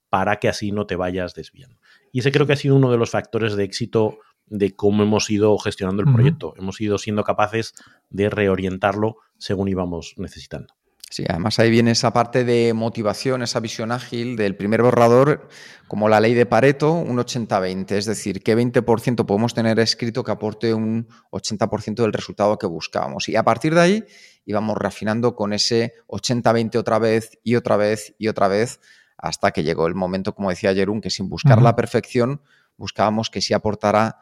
[0.09, 1.77] para que así no te vayas desviando.
[2.11, 5.29] Y ese creo que ha sido uno de los factores de éxito de cómo hemos
[5.29, 6.55] ido gestionando el proyecto.
[6.57, 7.75] Hemos ido siendo capaces
[8.09, 10.73] de reorientarlo según íbamos necesitando.
[11.11, 15.49] Sí, además ahí viene esa parte de motivación, esa visión ágil del primer borrador,
[15.87, 20.31] como la ley de Pareto, un 80-20, es decir, qué 20% podemos tener escrito que
[20.31, 23.27] aporte un 80% del resultado que buscábamos.
[23.27, 24.05] Y a partir de ahí
[24.45, 28.79] íbamos refinando con ese 80-20 otra vez y otra vez y otra vez,
[29.17, 32.43] hasta que llegó el momento, como decía Jerún, que sin buscar la perfección,
[32.77, 34.19] buscábamos que sí aportara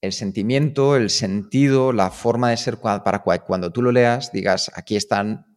[0.00, 4.96] el sentimiento, el sentido, la forma de ser para cuando tú lo leas, digas, aquí
[4.96, 5.47] están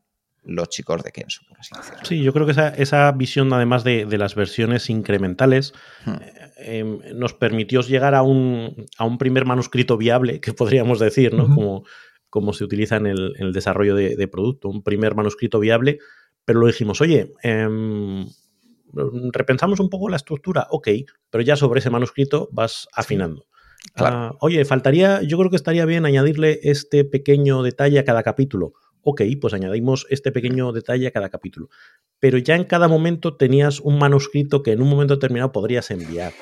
[0.43, 1.99] los chicos de Kenso, por así decirlo.
[2.03, 5.73] Sí, yo creo que esa, esa visión, además de, las versiones incrementales,
[6.05, 6.11] hmm.
[6.57, 11.33] eh, em, nos permitió llegar a un, a un, primer manuscrito viable, que podríamos decir,
[11.33, 11.47] ¿no?
[11.53, 11.83] como,
[12.29, 15.99] como, se utiliza en el, desarrollo de, producto, un primer manuscrito viable,
[16.43, 18.25] pero lo dijimos, oye, em,
[19.31, 20.87] repensamos un poco la estructura, ok,
[21.29, 23.45] pero ya sobre ese manuscrito vas afinando.
[23.95, 28.73] Ah, oye, faltaría, yo creo que estaría bien añadirle este pequeño detalle a cada capítulo
[29.03, 31.69] ok, pues añadimos este pequeño detalle a cada capítulo.
[32.19, 36.33] Pero ya en cada momento tenías un manuscrito que en un momento determinado podrías enviar.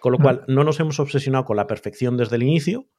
[0.00, 2.90] Con lo cual, no nos hemos obsesionado con la perfección desde el inicio,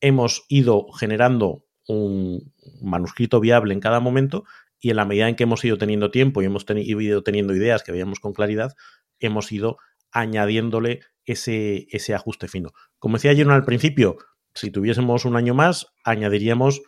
[0.00, 4.44] hemos ido generando un manuscrito viable en cada momento
[4.78, 7.82] y en la medida en que hemos ido teniendo tiempo y hemos ido teniendo ideas
[7.82, 8.74] que veíamos con claridad,
[9.18, 9.78] hemos ido
[10.12, 12.70] añadiéndole ese, ese ajuste fino.
[12.98, 14.18] Como decía ayer al principio,
[14.54, 16.82] si tuviésemos un año más, añadiríamos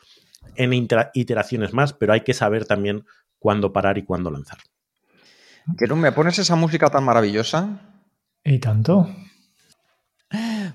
[0.55, 0.73] en
[1.15, 3.05] iteraciones más, pero hay que saber también
[3.39, 4.59] cuándo parar y cuándo lanzar.
[5.89, 7.81] no ¿me pones esa música tan maravillosa?
[8.45, 9.09] ¿Y tanto?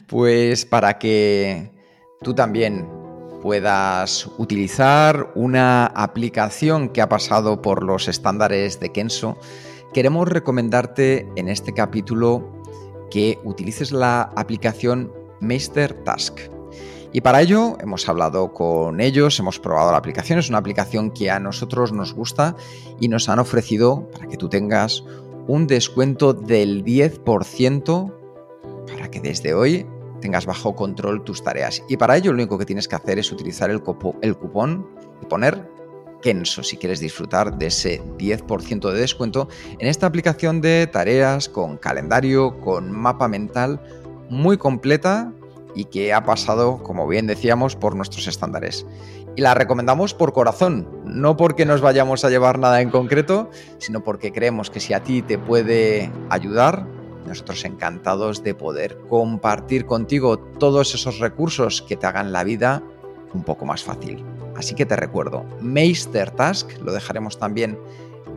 [0.07, 1.71] Pues para que
[2.21, 2.87] tú también
[3.41, 9.37] puedas utilizar una aplicación que ha pasado por los estándares de Kenso,
[9.93, 12.63] queremos recomendarte en este capítulo
[13.09, 16.39] que utilices la aplicación Meister Task.
[17.13, 21.29] Y para ello hemos hablado con ellos, hemos probado la aplicación, es una aplicación que
[21.29, 22.55] a nosotros nos gusta
[22.99, 25.03] y nos han ofrecido para que tú tengas
[25.47, 28.13] un descuento del 10%
[28.87, 29.85] para que desde hoy
[30.21, 31.83] tengas bajo control tus tareas.
[31.89, 34.87] Y para ello lo único que tienes que hacer es utilizar el, cupón
[35.21, 35.69] y poner
[36.21, 41.77] Kenso si quieres disfrutar de ese 10% de descuento en esta aplicación de tareas con
[41.77, 43.81] calendario, con mapa mental
[44.29, 45.33] muy completa
[45.75, 48.85] y que ha pasado, como bien decíamos, por nuestros estándares.
[49.35, 54.03] Y la recomendamos por corazón, no porque nos vayamos a llevar nada en concreto, sino
[54.03, 56.85] porque creemos que si a ti te puede ayudar,
[57.25, 62.83] nosotros encantados de poder compartir contigo todos esos recursos que te hagan la vida
[63.33, 64.25] un poco más fácil.
[64.57, 67.79] Así que te recuerdo, Meister Task, lo dejaremos también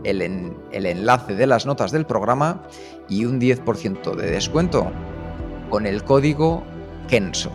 [0.05, 0.23] el,
[0.71, 2.63] el enlace de las notas del programa
[3.09, 4.93] y un 10% de descuento
[5.71, 6.63] con el código
[7.09, 7.53] Kenso.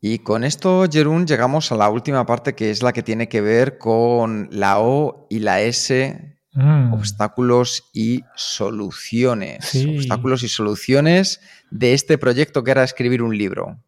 [0.00, 3.40] Y con esto, Jerún, llegamos a la última parte que es la que tiene que
[3.40, 6.92] ver con la O y la S, mm.
[6.92, 9.74] obstáculos y soluciones.
[9.74, 11.40] Obstáculos y soluciones
[11.70, 13.78] de este proyecto que era escribir un libro.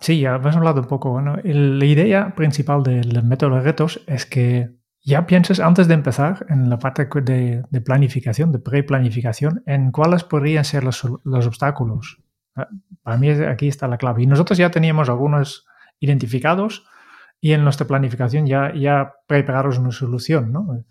[0.00, 1.10] Sí, ya hemos hablado un poco.
[1.10, 4.70] Bueno, la idea principal del método de retos es que
[5.04, 10.64] ya pienses antes de empezar en la parte de, planificación, de pre-planificación, en cuáles podrían
[10.64, 12.22] ser los, obstáculos.
[12.56, 12.68] Ah,
[13.02, 14.22] para mí aquí está la clave.
[14.22, 15.66] Y nosotros ya teníamos algunos
[16.00, 16.86] identificados
[17.38, 20.84] y en nuestra planificación ya, ya prepararos una solución, ¿no?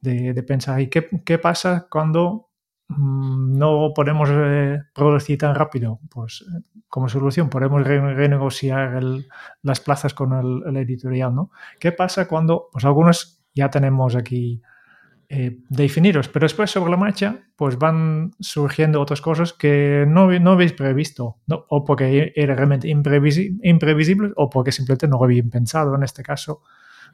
[0.00, 2.48] De, pensar, ¿y qué, qué pasa cuando
[2.88, 6.00] mm, no podemos eh, producir tan rápido?
[6.08, 6.46] Pues
[6.88, 9.02] como solución podemos renegociar
[9.62, 11.50] las plazas con el, el, editorial, ¿no?
[11.78, 14.62] ¿Qué pasa cuando pues algunos ya tenemos aquí
[15.28, 20.52] eh, definidos, pero después sobre la marcha pues van surgiendo otras cosas que no, no
[20.52, 21.66] habéis previsto, ¿no?
[21.68, 26.62] o porque era realmente imprevisible, o porque simplemente no habían pensado en este caso.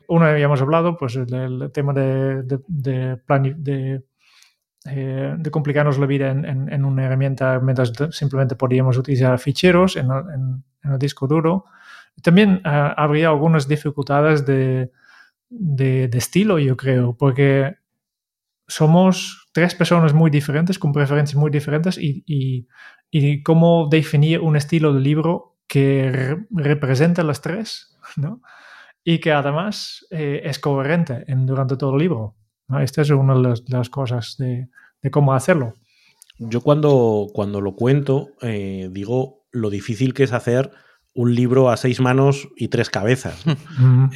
[0.09, 4.03] Uno ya hemos hablado, pues el, tema de, de, de,
[4.87, 10.09] eh, de complicarnos la vida en, en, una herramienta mientras simplemente podíamos utilizar ficheros en,
[10.11, 11.65] en el disco duro.
[12.23, 14.91] También uh, habría algunas dificultades de,
[15.59, 17.77] de, estilo, yo creo, porque
[18.69, 22.25] somos tres personas muy diferentes, con preferencias muy diferentes, y,
[23.11, 28.43] y, cómo definir un estilo de libro que representa las tres, ¿no?
[29.05, 32.35] Y que además eh, es coherente en, durante todo el libro.
[32.81, 34.69] Esta es una de las, cosas de,
[35.13, 35.75] cómo hacerlo.
[36.39, 40.73] Yo cuando, cuando lo cuento, eh, digo lo difícil que es hacer
[41.15, 43.45] un libro a seis manos y tres cabezas.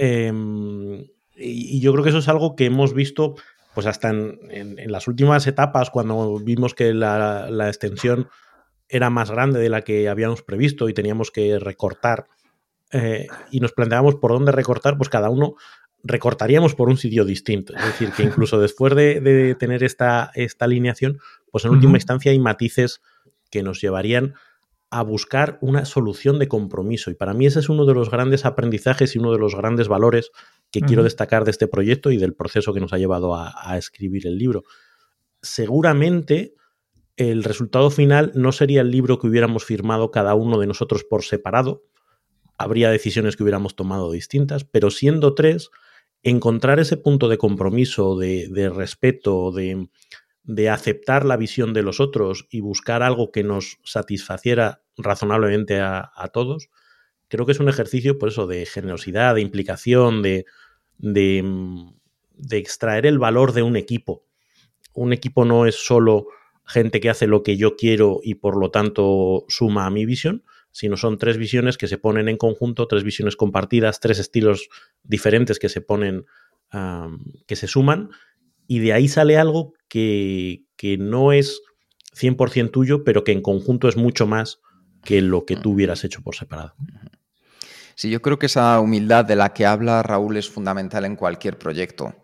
[1.41, 3.35] Y, yo creo que eso es algo que hemos visto
[3.75, 8.29] pues hasta en, las últimas etapas, cuando vimos que la, extensión
[8.89, 12.27] era más grande de la que habíamos previsto y teníamos que recortar
[12.93, 15.55] eh, y nos planteábamos por dónde recortar, pues cada uno
[16.03, 17.75] recortaríamos por un sitio distinto.
[17.77, 21.21] Es decir, que incluso después de, tener esta, esta, alineación,
[21.53, 23.01] pues en última instancia hay matices
[23.51, 24.35] que nos llevarían
[24.91, 27.11] a buscar una solución de compromiso.
[27.11, 29.87] Y para mí ese es uno de los grandes aprendizajes y uno de los grandes
[29.87, 30.33] valores
[30.71, 34.27] que quiero destacar de este proyecto y del proceso que nos ha llevado a, escribir
[34.27, 34.65] el libro.
[35.43, 36.55] Seguramente
[37.17, 41.25] el resultado final no sería el libro que hubiéramos firmado cada uno de nosotros por
[41.25, 41.83] separado.
[42.57, 45.71] Habría decisiones que hubiéramos tomado distintas, pero siendo tres,
[46.23, 49.89] encontrar ese punto de compromiso, de, respeto, de,
[50.45, 56.13] de, aceptar la visión de los otros y buscar algo que nos satisfaciera razonablemente a,
[56.15, 56.69] a todos,
[57.31, 60.45] creo que es un ejercicio, por eso, de generosidad, de implicación, de,
[60.99, 61.45] de,
[62.51, 64.25] extraer el valor de un equipo.
[64.93, 66.27] Un equipo no es solo
[66.67, 70.45] gente que hace lo que yo quiero y por lo tanto suma a mi visión,
[70.73, 74.69] sino son tres visiones que se ponen en conjunto, tres visiones compartidas, tres estilos
[75.05, 76.27] diferentes que se ponen,
[77.47, 78.11] que se suman,
[78.67, 81.63] y de ahí sale algo que, que no es
[82.21, 84.61] 100% tuyo, pero que en conjunto es mucho más
[85.05, 86.75] que lo que tú hubieras hecho por separado.
[88.01, 91.59] Sí, yo creo que esa humildad de la que habla Raúl es fundamental en cualquier
[91.59, 92.23] proyecto,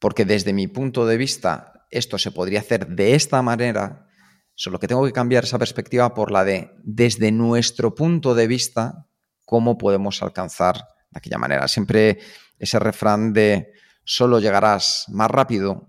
[0.00, 4.08] porque desde mi punto de vista esto se podría hacer de esta manera,
[4.56, 9.06] solo que tengo que cambiar esa perspectiva por la de desde nuestro punto de vista
[9.44, 11.68] cómo podemos alcanzar de aquella manera.
[11.68, 12.18] Siempre
[12.58, 15.86] ese refrán de solo llegarás más rápido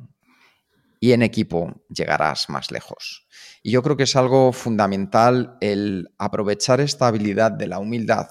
[0.99, 3.25] y en equipo llegarás más lejos.
[3.63, 8.27] Y yo creo que es algo fundamental el aprovechar esta habilidad de la humildad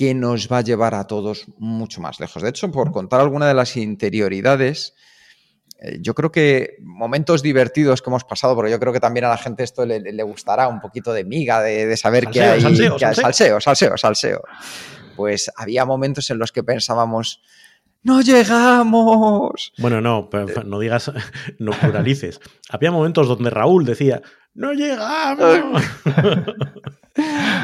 [0.00, 2.42] que nos va a llevar a todos mucho más lejos.
[2.42, 4.94] De hecho, por contar alguna de las interioridades,
[5.78, 9.28] eh, yo creo que momentos divertidos que hemos pasado, porque yo creo que también a
[9.28, 13.60] la gente esto le, gustará un poquito de miga, de, saber que hay salseo, salseo,
[13.60, 14.42] salseo, salseo.
[15.16, 17.42] Pues había momentos en los que pensábamos,
[18.02, 19.74] ¡No llegamos!
[19.76, 20.30] Bueno, no,
[20.64, 21.12] no digas,
[21.58, 22.40] no pluralices.
[22.70, 24.22] Había momentos donde Raúl decía,
[24.54, 25.84] ¡No llegamos!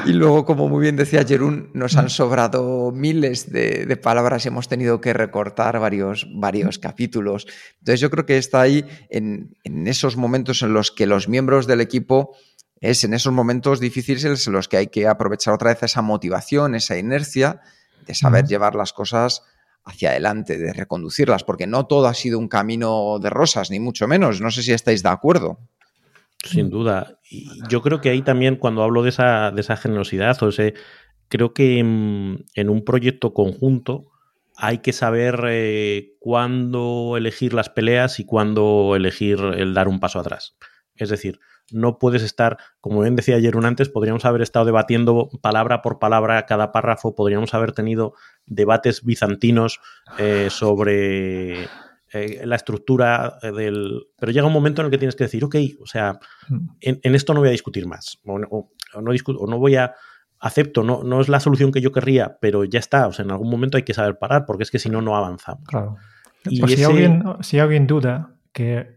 [0.07, 4.69] y luego, como muy bien decía Jerún, nos han sobrado miles de, palabras y hemos
[4.69, 7.47] tenido que recortar varios, varios capítulos.
[7.79, 11.81] Entonces yo creo que está ahí en, esos momentos en los que los miembros del
[11.81, 12.37] equipo
[12.81, 16.75] es en esos momentos difíciles en los que hay que aprovechar otra vez esa motivación,
[16.75, 17.61] esa inercia
[18.07, 19.43] de saber llevar las cosas
[19.85, 24.07] hacia adelante, de reconducirlas, porque no todo ha sido un camino de rosas, ni mucho
[24.09, 24.41] menos.
[24.41, 25.59] No sé si estáis de acuerdo.
[26.45, 27.19] Sin duda.
[27.29, 30.75] Y yo creo que ahí también, cuando hablo de esa, de esa generosidad, o ese,
[31.29, 34.13] creo que en, un proyecto conjunto
[34.57, 40.19] hay que saber eh, cuándo elegir las peleas y cuándo elegir el dar un paso
[40.19, 40.57] atrás.
[40.95, 45.29] Es decir, no puedes estar, como bien decía ayer un antes, podríamos haber estado debatiendo
[45.43, 48.15] palabra por palabra cada párrafo, podríamos haber tenido
[48.47, 49.81] debates bizantinos
[50.19, 51.69] eh, sobre
[52.17, 54.07] eh, la estructura del...
[54.19, 56.69] Pero llega un momento en el que tienes que decir, ok, o sea, mm.
[56.81, 59.95] en, esto no voy a discutir más, o, no, o no voy a
[60.39, 63.31] acepto, no, no es la solución que yo querría, pero ya está, o sea, en
[63.31, 65.65] algún momento hay que saber parar, porque es que si no, no avanzamos.
[65.67, 65.97] Claro.
[66.45, 68.97] Y pues si, alguien, si alguien duda que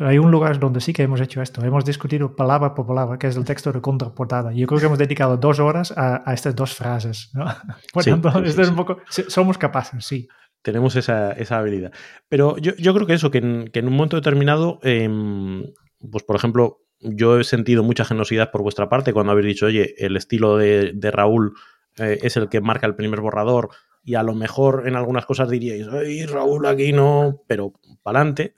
[0.00, 3.26] hay un lugar donde sí que hemos hecho esto, hemos discutido palabra por palabra, que
[3.26, 4.52] es el texto de contraportada.
[4.52, 7.30] Yo creo que hemos dedicado dos horas a, estas dos frases.
[7.34, 7.44] ¿no?
[7.92, 10.28] Por tanto, es un poco, somos capaces, sí.
[10.66, 11.92] Tenemos esa, esa habilidad.
[12.28, 15.62] Pero yo, yo, creo que eso, que en, que en un momento determinado, em,
[16.10, 19.94] pues por ejemplo, yo he sentido mucha generosidad por vuestra parte cuando habéis dicho, oye,
[19.98, 21.54] el estilo de, Raúl
[21.98, 23.68] eh, es el que marca el primer borrador
[24.02, 28.56] y a lo mejor en algunas cosas diríais, ay, Raúl aquí no, pero para adelante.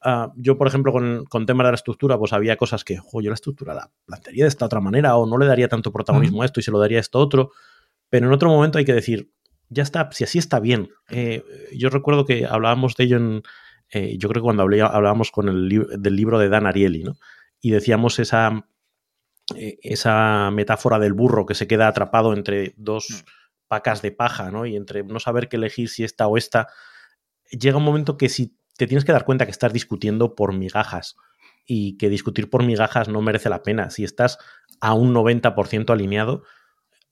[0.00, 3.22] Ah, yo, por ejemplo, con, con tema de la estructura, pues había cosas que, jo,
[3.22, 6.42] yo la estructura la plantearía de esta otra manera o no le daría tanto protagonismo
[6.42, 7.50] a esto y se lo daría a esto otro.
[8.08, 9.32] Pero en otro momento hay que decir,
[9.70, 10.90] ya está, si así está bien.
[11.08, 11.42] Eh,
[11.72, 13.42] yo recuerdo que hablábamos de ello en,
[13.90, 17.16] eh, yo creo que cuando hablábamos con el del libro de Dan Ariely, ¿no?
[17.60, 18.66] y decíamos esa,
[19.54, 23.68] eh, esa metáfora del burro que se queda atrapado entre dos mm.
[23.68, 24.66] pacas de paja, ¿no?
[24.66, 26.68] Y entre no saber qué elegir si esta o esta,
[27.50, 31.16] llega un momento que si te tienes que dar cuenta que estás discutiendo por migajas
[31.66, 33.90] y que discutir por migajas no merece la pena.
[33.90, 34.38] Si estás
[34.80, 36.44] a un 90% alineado,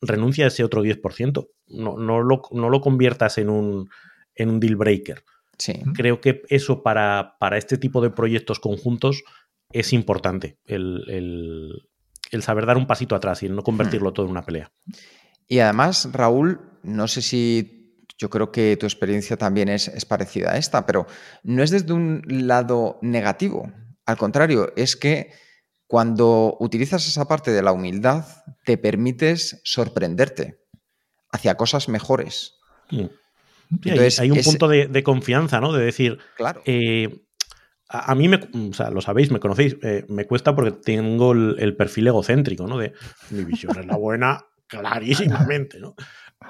[0.00, 1.48] renuncia a ese otro 10%.
[1.68, 3.88] No, no, lo, no lo conviertas en un,
[4.34, 5.22] en un deal breaker.
[5.58, 5.74] Sí.
[5.94, 9.24] Creo que eso para, para este tipo de proyectos conjuntos
[9.72, 11.82] es importante el,
[12.40, 14.70] saber dar un pasito atrás y no convertirlo todo en una pelea.
[15.46, 20.52] Y además, Raúl, no sé si yo creo que tu experiencia también es, es, parecida
[20.52, 21.06] a esta, pero
[21.42, 23.72] no es desde un lado negativo.
[24.06, 25.32] Al contrario, es que
[25.88, 28.24] cuando utilizas esa parte de la humildad,
[28.64, 30.60] te permites sorprenderte
[31.32, 32.58] hacia cosas mejores.
[34.20, 35.72] Hay, un punto de, confianza, ¿no?
[35.72, 36.62] De decir, claro.
[36.66, 37.24] Eh,
[37.88, 41.74] a, mí, me, o sea, lo sabéis, me conocéis, eh, me cuesta porque tengo el,
[41.74, 42.76] perfil egocéntrico, ¿no?
[42.76, 42.92] De
[43.30, 45.94] mi visión es la buena, clarísimamente, ¿no?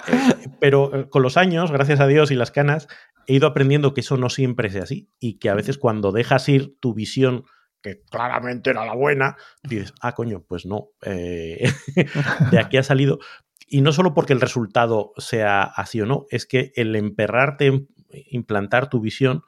[0.09, 2.89] Eh, pero con los años, gracias a Dios y las canas,
[3.29, 6.49] he ido aprendiendo que eso no siempre es así y que a veces cuando dejas
[6.49, 7.45] ir tu visión,
[7.83, 13.19] que claramente era la buena, dices, ah, coño, pues no, de aquí ha salido.
[13.67, 17.87] Y no solo porque el resultado sea así o no, es que el emperrarte,
[18.31, 19.43] implantar tu visión,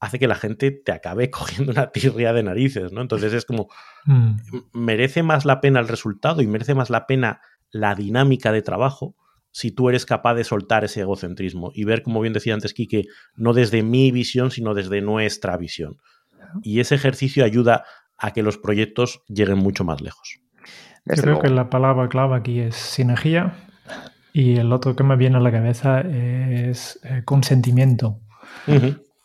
[0.00, 3.02] hace que la gente te acabe cogiendo una tirria de narices, ¿no?
[3.02, 3.68] Entonces es como,
[4.06, 4.36] mm.
[4.72, 9.14] merece más la pena el resultado y merece más la pena la dinámica de trabajo
[9.52, 13.06] si tú eres capaz de soltar ese egocentrismo y ver, como bien decía antes Quique,
[13.34, 15.98] no desde mi visión, sino desde nuestra visión.
[16.62, 17.84] Y ese ejercicio ayuda
[18.18, 20.40] a que los proyectos lleguen mucho más lejos.
[21.06, 23.54] Yo creo que la palabra clave aquí es sinergia
[24.32, 28.20] y el otro que me viene a la cabeza es eh, consentimiento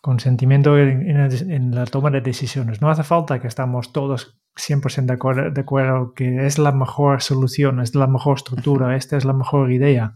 [0.05, 2.79] consentimiento en, la toma de decisiones.
[2.79, 7.23] No hace falta que estamos todos 100% de acuerdo, de acuerdo que es la mejor
[7.23, 10.13] solución, es la mejor estructura, esta es la mejor idea.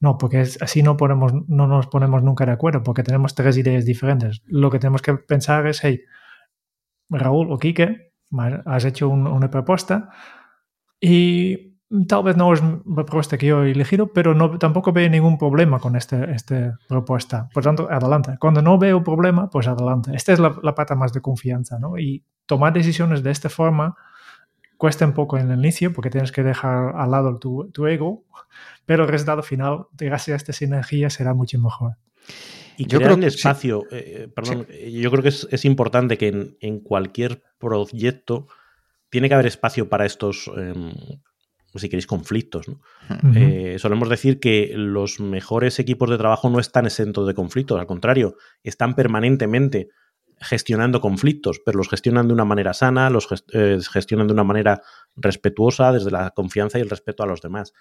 [0.00, 3.84] No, porque así no, ponemos, no nos ponemos nunca de acuerdo, porque tenemos tres ideas
[3.84, 4.42] diferentes.
[4.46, 6.02] Lo que tenemos que pensar es, hey,
[7.08, 8.12] Raúl o Quique,
[8.66, 10.10] has hecho una propuesta
[11.00, 11.74] y
[12.08, 15.38] tal vez no es la propuesta que yo he elegido, pero no, tampoco veo ningún
[15.38, 17.48] problema con esta este propuesta.
[17.52, 18.36] Por tanto, adelante.
[18.38, 20.10] Cuando no veo problema, pues adelante.
[20.14, 21.98] Esta es la, la, pata más de confianza, ¿no?
[21.98, 23.96] Y tomar decisiones de esta forma
[24.76, 28.24] cuesta un poco en el inicio porque tienes que dejar al lado tu, tu ego,
[28.86, 31.96] pero el resultado final, gracias a esta sinergia, será mucho mejor.
[32.76, 36.56] Y yo creo que espacio, eh, perdón, yo creo que es, es importante que en,
[36.60, 38.48] en, cualquier proyecto
[39.10, 40.50] tiene que haber espacio para estos...
[40.56, 40.74] Eh,
[41.76, 42.66] si queréis, conflictos.
[43.34, 47.86] Eh, solemos decir que los mejores equipos de trabajo no están exentos de conflictos, al
[47.86, 49.88] contrario, están permanentemente
[50.40, 54.82] gestionando conflictos, pero los gestionan de una manera sana, los eh, gestionan de una manera
[55.16, 57.72] respetuosa, desde la confianza y el respeto a los demás.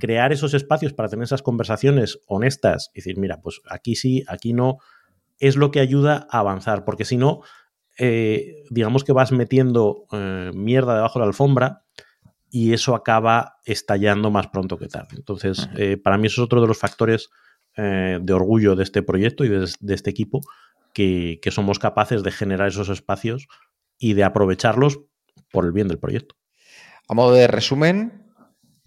[0.00, 4.52] Crear esos espacios para tener esas conversaciones honestas y decir, mira, pues aquí sí, aquí
[4.52, 4.78] no,
[5.38, 7.42] es lo que ayuda a avanzar, porque si no,
[7.98, 10.06] eh, digamos que vas metiendo
[10.54, 11.82] mierda debajo de la alfombra
[12.50, 15.16] y eso acaba estallando más pronto que tarde.
[15.16, 17.28] Entonces, eh, para mí eso es otro de los factores
[17.76, 20.40] eh, de orgullo de este proyecto y de, este equipo,
[21.02, 23.46] que, somos capaces de generar esos espacios
[23.98, 25.00] y de aprovecharlos
[25.52, 26.34] por el bien del proyecto.
[27.08, 28.26] A modo de resumen,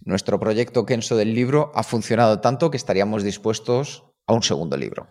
[0.01, 5.07] nuestro proyecto Kenso del libro ha funcionado tanto que estaríamos dispuestos a un segundo libro.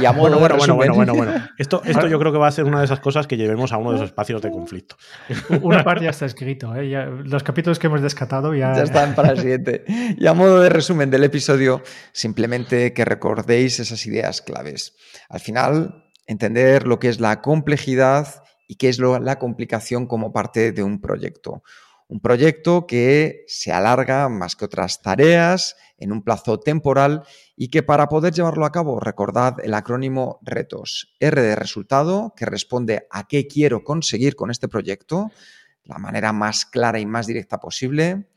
[0.00, 1.48] Y a modo Bueno, de bueno, bueno, resumen- bueno, bueno, bueno.
[1.58, 3.76] Esto, esto yo creo que va a ser una de esas cosas que llevemos a
[3.76, 4.96] uno de esos espacios de conflicto.
[5.62, 6.74] Una parte ya está escrito.
[6.76, 6.88] ¿eh?
[6.88, 9.84] Ya- los capítulos que hemos descatado ya, Ya están para el siguiente.
[10.16, 11.82] Y a modo de resumen del episodio,
[12.12, 14.94] simplemente que recordéis esas ideas claves.
[15.28, 20.72] Al final, entender lo que es la complejidad y qué es la complicación como parte
[20.72, 21.62] de un proyecto.
[22.06, 27.22] Un proyecto que se alarga más que otras tareas en un plazo temporal
[27.54, 31.16] y que para poder llevarlo a cabo, recordad el acrónimo RETOS.
[31.20, 35.30] R de resultado, que responde a qué quiero conseguir con este proyecto,
[35.84, 38.30] la manera más clara y más directa posible.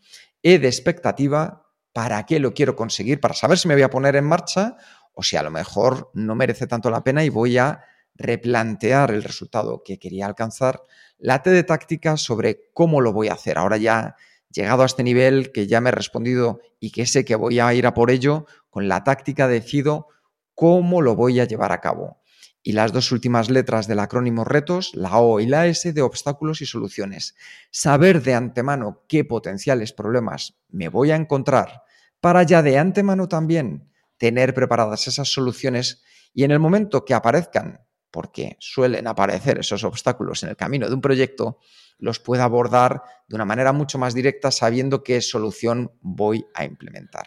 [0.43, 4.15] E de expectativa, para qué lo quiero conseguir, para saber si me voy a poner
[4.15, 4.75] en marcha
[5.21, 7.83] o si a lo mejor no merece tanto la pena y voy a
[8.15, 10.81] replantear el resultado que quería alcanzar.
[11.19, 13.59] La T de táctica sobre cómo lo voy a hacer.
[13.59, 14.15] Ahora ya
[14.49, 17.71] llegado a este nivel que ya me he respondido y que sé que voy a
[17.75, 20.07] ir a por ello, con la táctica decido
[20.55, 22.19] cómo lo voy a llevar a cabo.
[22.63, 26.61] Y las dos últimas letras del acrónimo retos, la O y la S de obstáculos
[26.61, 27.35] y soluciones.
[27.69, 31.83] Saber de antemano qué potenciales problemas me voy a encontrar
[32.19, 33.90] para ya de antemano también
[34.21, 40.43] tener preparadas esas soluciones y en el momento que aparezcan, porque suelen aparecer esos obstáculos
[40.43, 41.57] en el camino de un proyecto,
[41.97, 47.25] los pueda abordar de una manera mucho más directa sabiendo qué solución voy a implementar.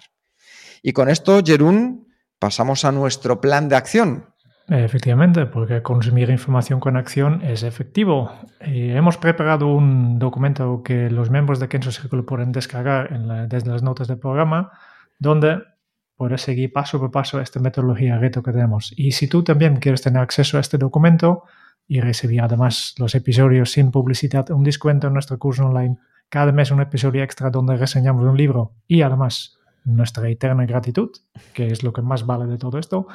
[0.85, 4.33] Y con esto, Jerún, pasamos a nuestro plan de acción.
[4.69, 8.31] Efectivamente, porque consumir información con acción es efectivo.
[8.65, 13.69] Y hemos preparado un documento que los miembros de Kenso Círculo pueden descargar en desde
[13.69, 14.71] las notas del programa,
[15.19, 15.74] donde
[16.17, 18.93] puedes seguir paso por paso esta metodología reto que tenemos.
[18.97, 21.45] Y si tú también quieres tener acceso a este documento
[21.87, 25.99] y recibir además los episodios sin publicidad, un descuento en nuestro curso online,
[26.29, 31.11] cada mes un episodio extra donde reseñamos un libro y además nuestra eterna gratitud,
[31.53, 33.07] que es lo que más vale de todo esto,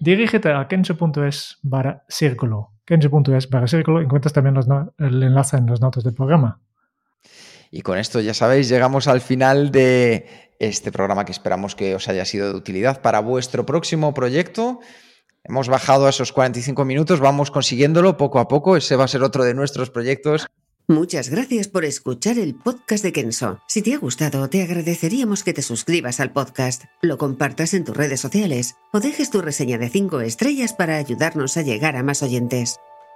[0.00, 2.72] dirígete a kenso.es barra círculo.
[2.84, 4.00] Kenso.es barra círculo.
[4.00, 4.56] Encuentras también
[4.98, 6.60] el enlace en las notas del programa.
[7.70, 10.26] Y con esto, ya sabéis, llegamos al final de
[10.58, 14.80] este programa que esperamos que os haya sido de utilidad para vuestro próximo proyecto.
[15.44, 18.76] Hemos bajado a esos 45 minutos, vamos consiguiéndolo poco a poco.
[18.76, 20.46] Ese va a ser otro de nuestros proyectos.
[20.90, 23.60] Muchas gracias por escuchar el podcast de Kenso.
[23.68, 27.94] Si te ha gustado, te agradeceríamos que te suscribas al podcast, lo compartas en tus
[27.94, 32.22] redes sociales o dejes tu reseña de 5 estrellas para ayudarnos a llegar a más
[32.22, 32.78] oyentes.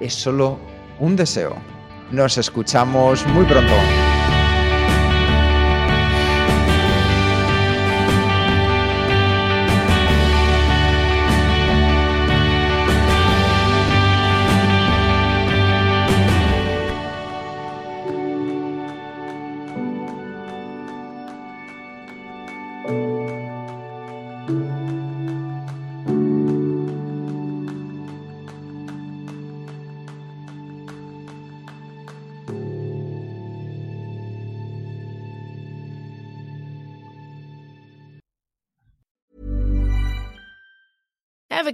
[0.00, 0.58] es solo
[0.98, 1.56] un deseo.
[2.10, 3.72] Nos escuchamos muy pronto.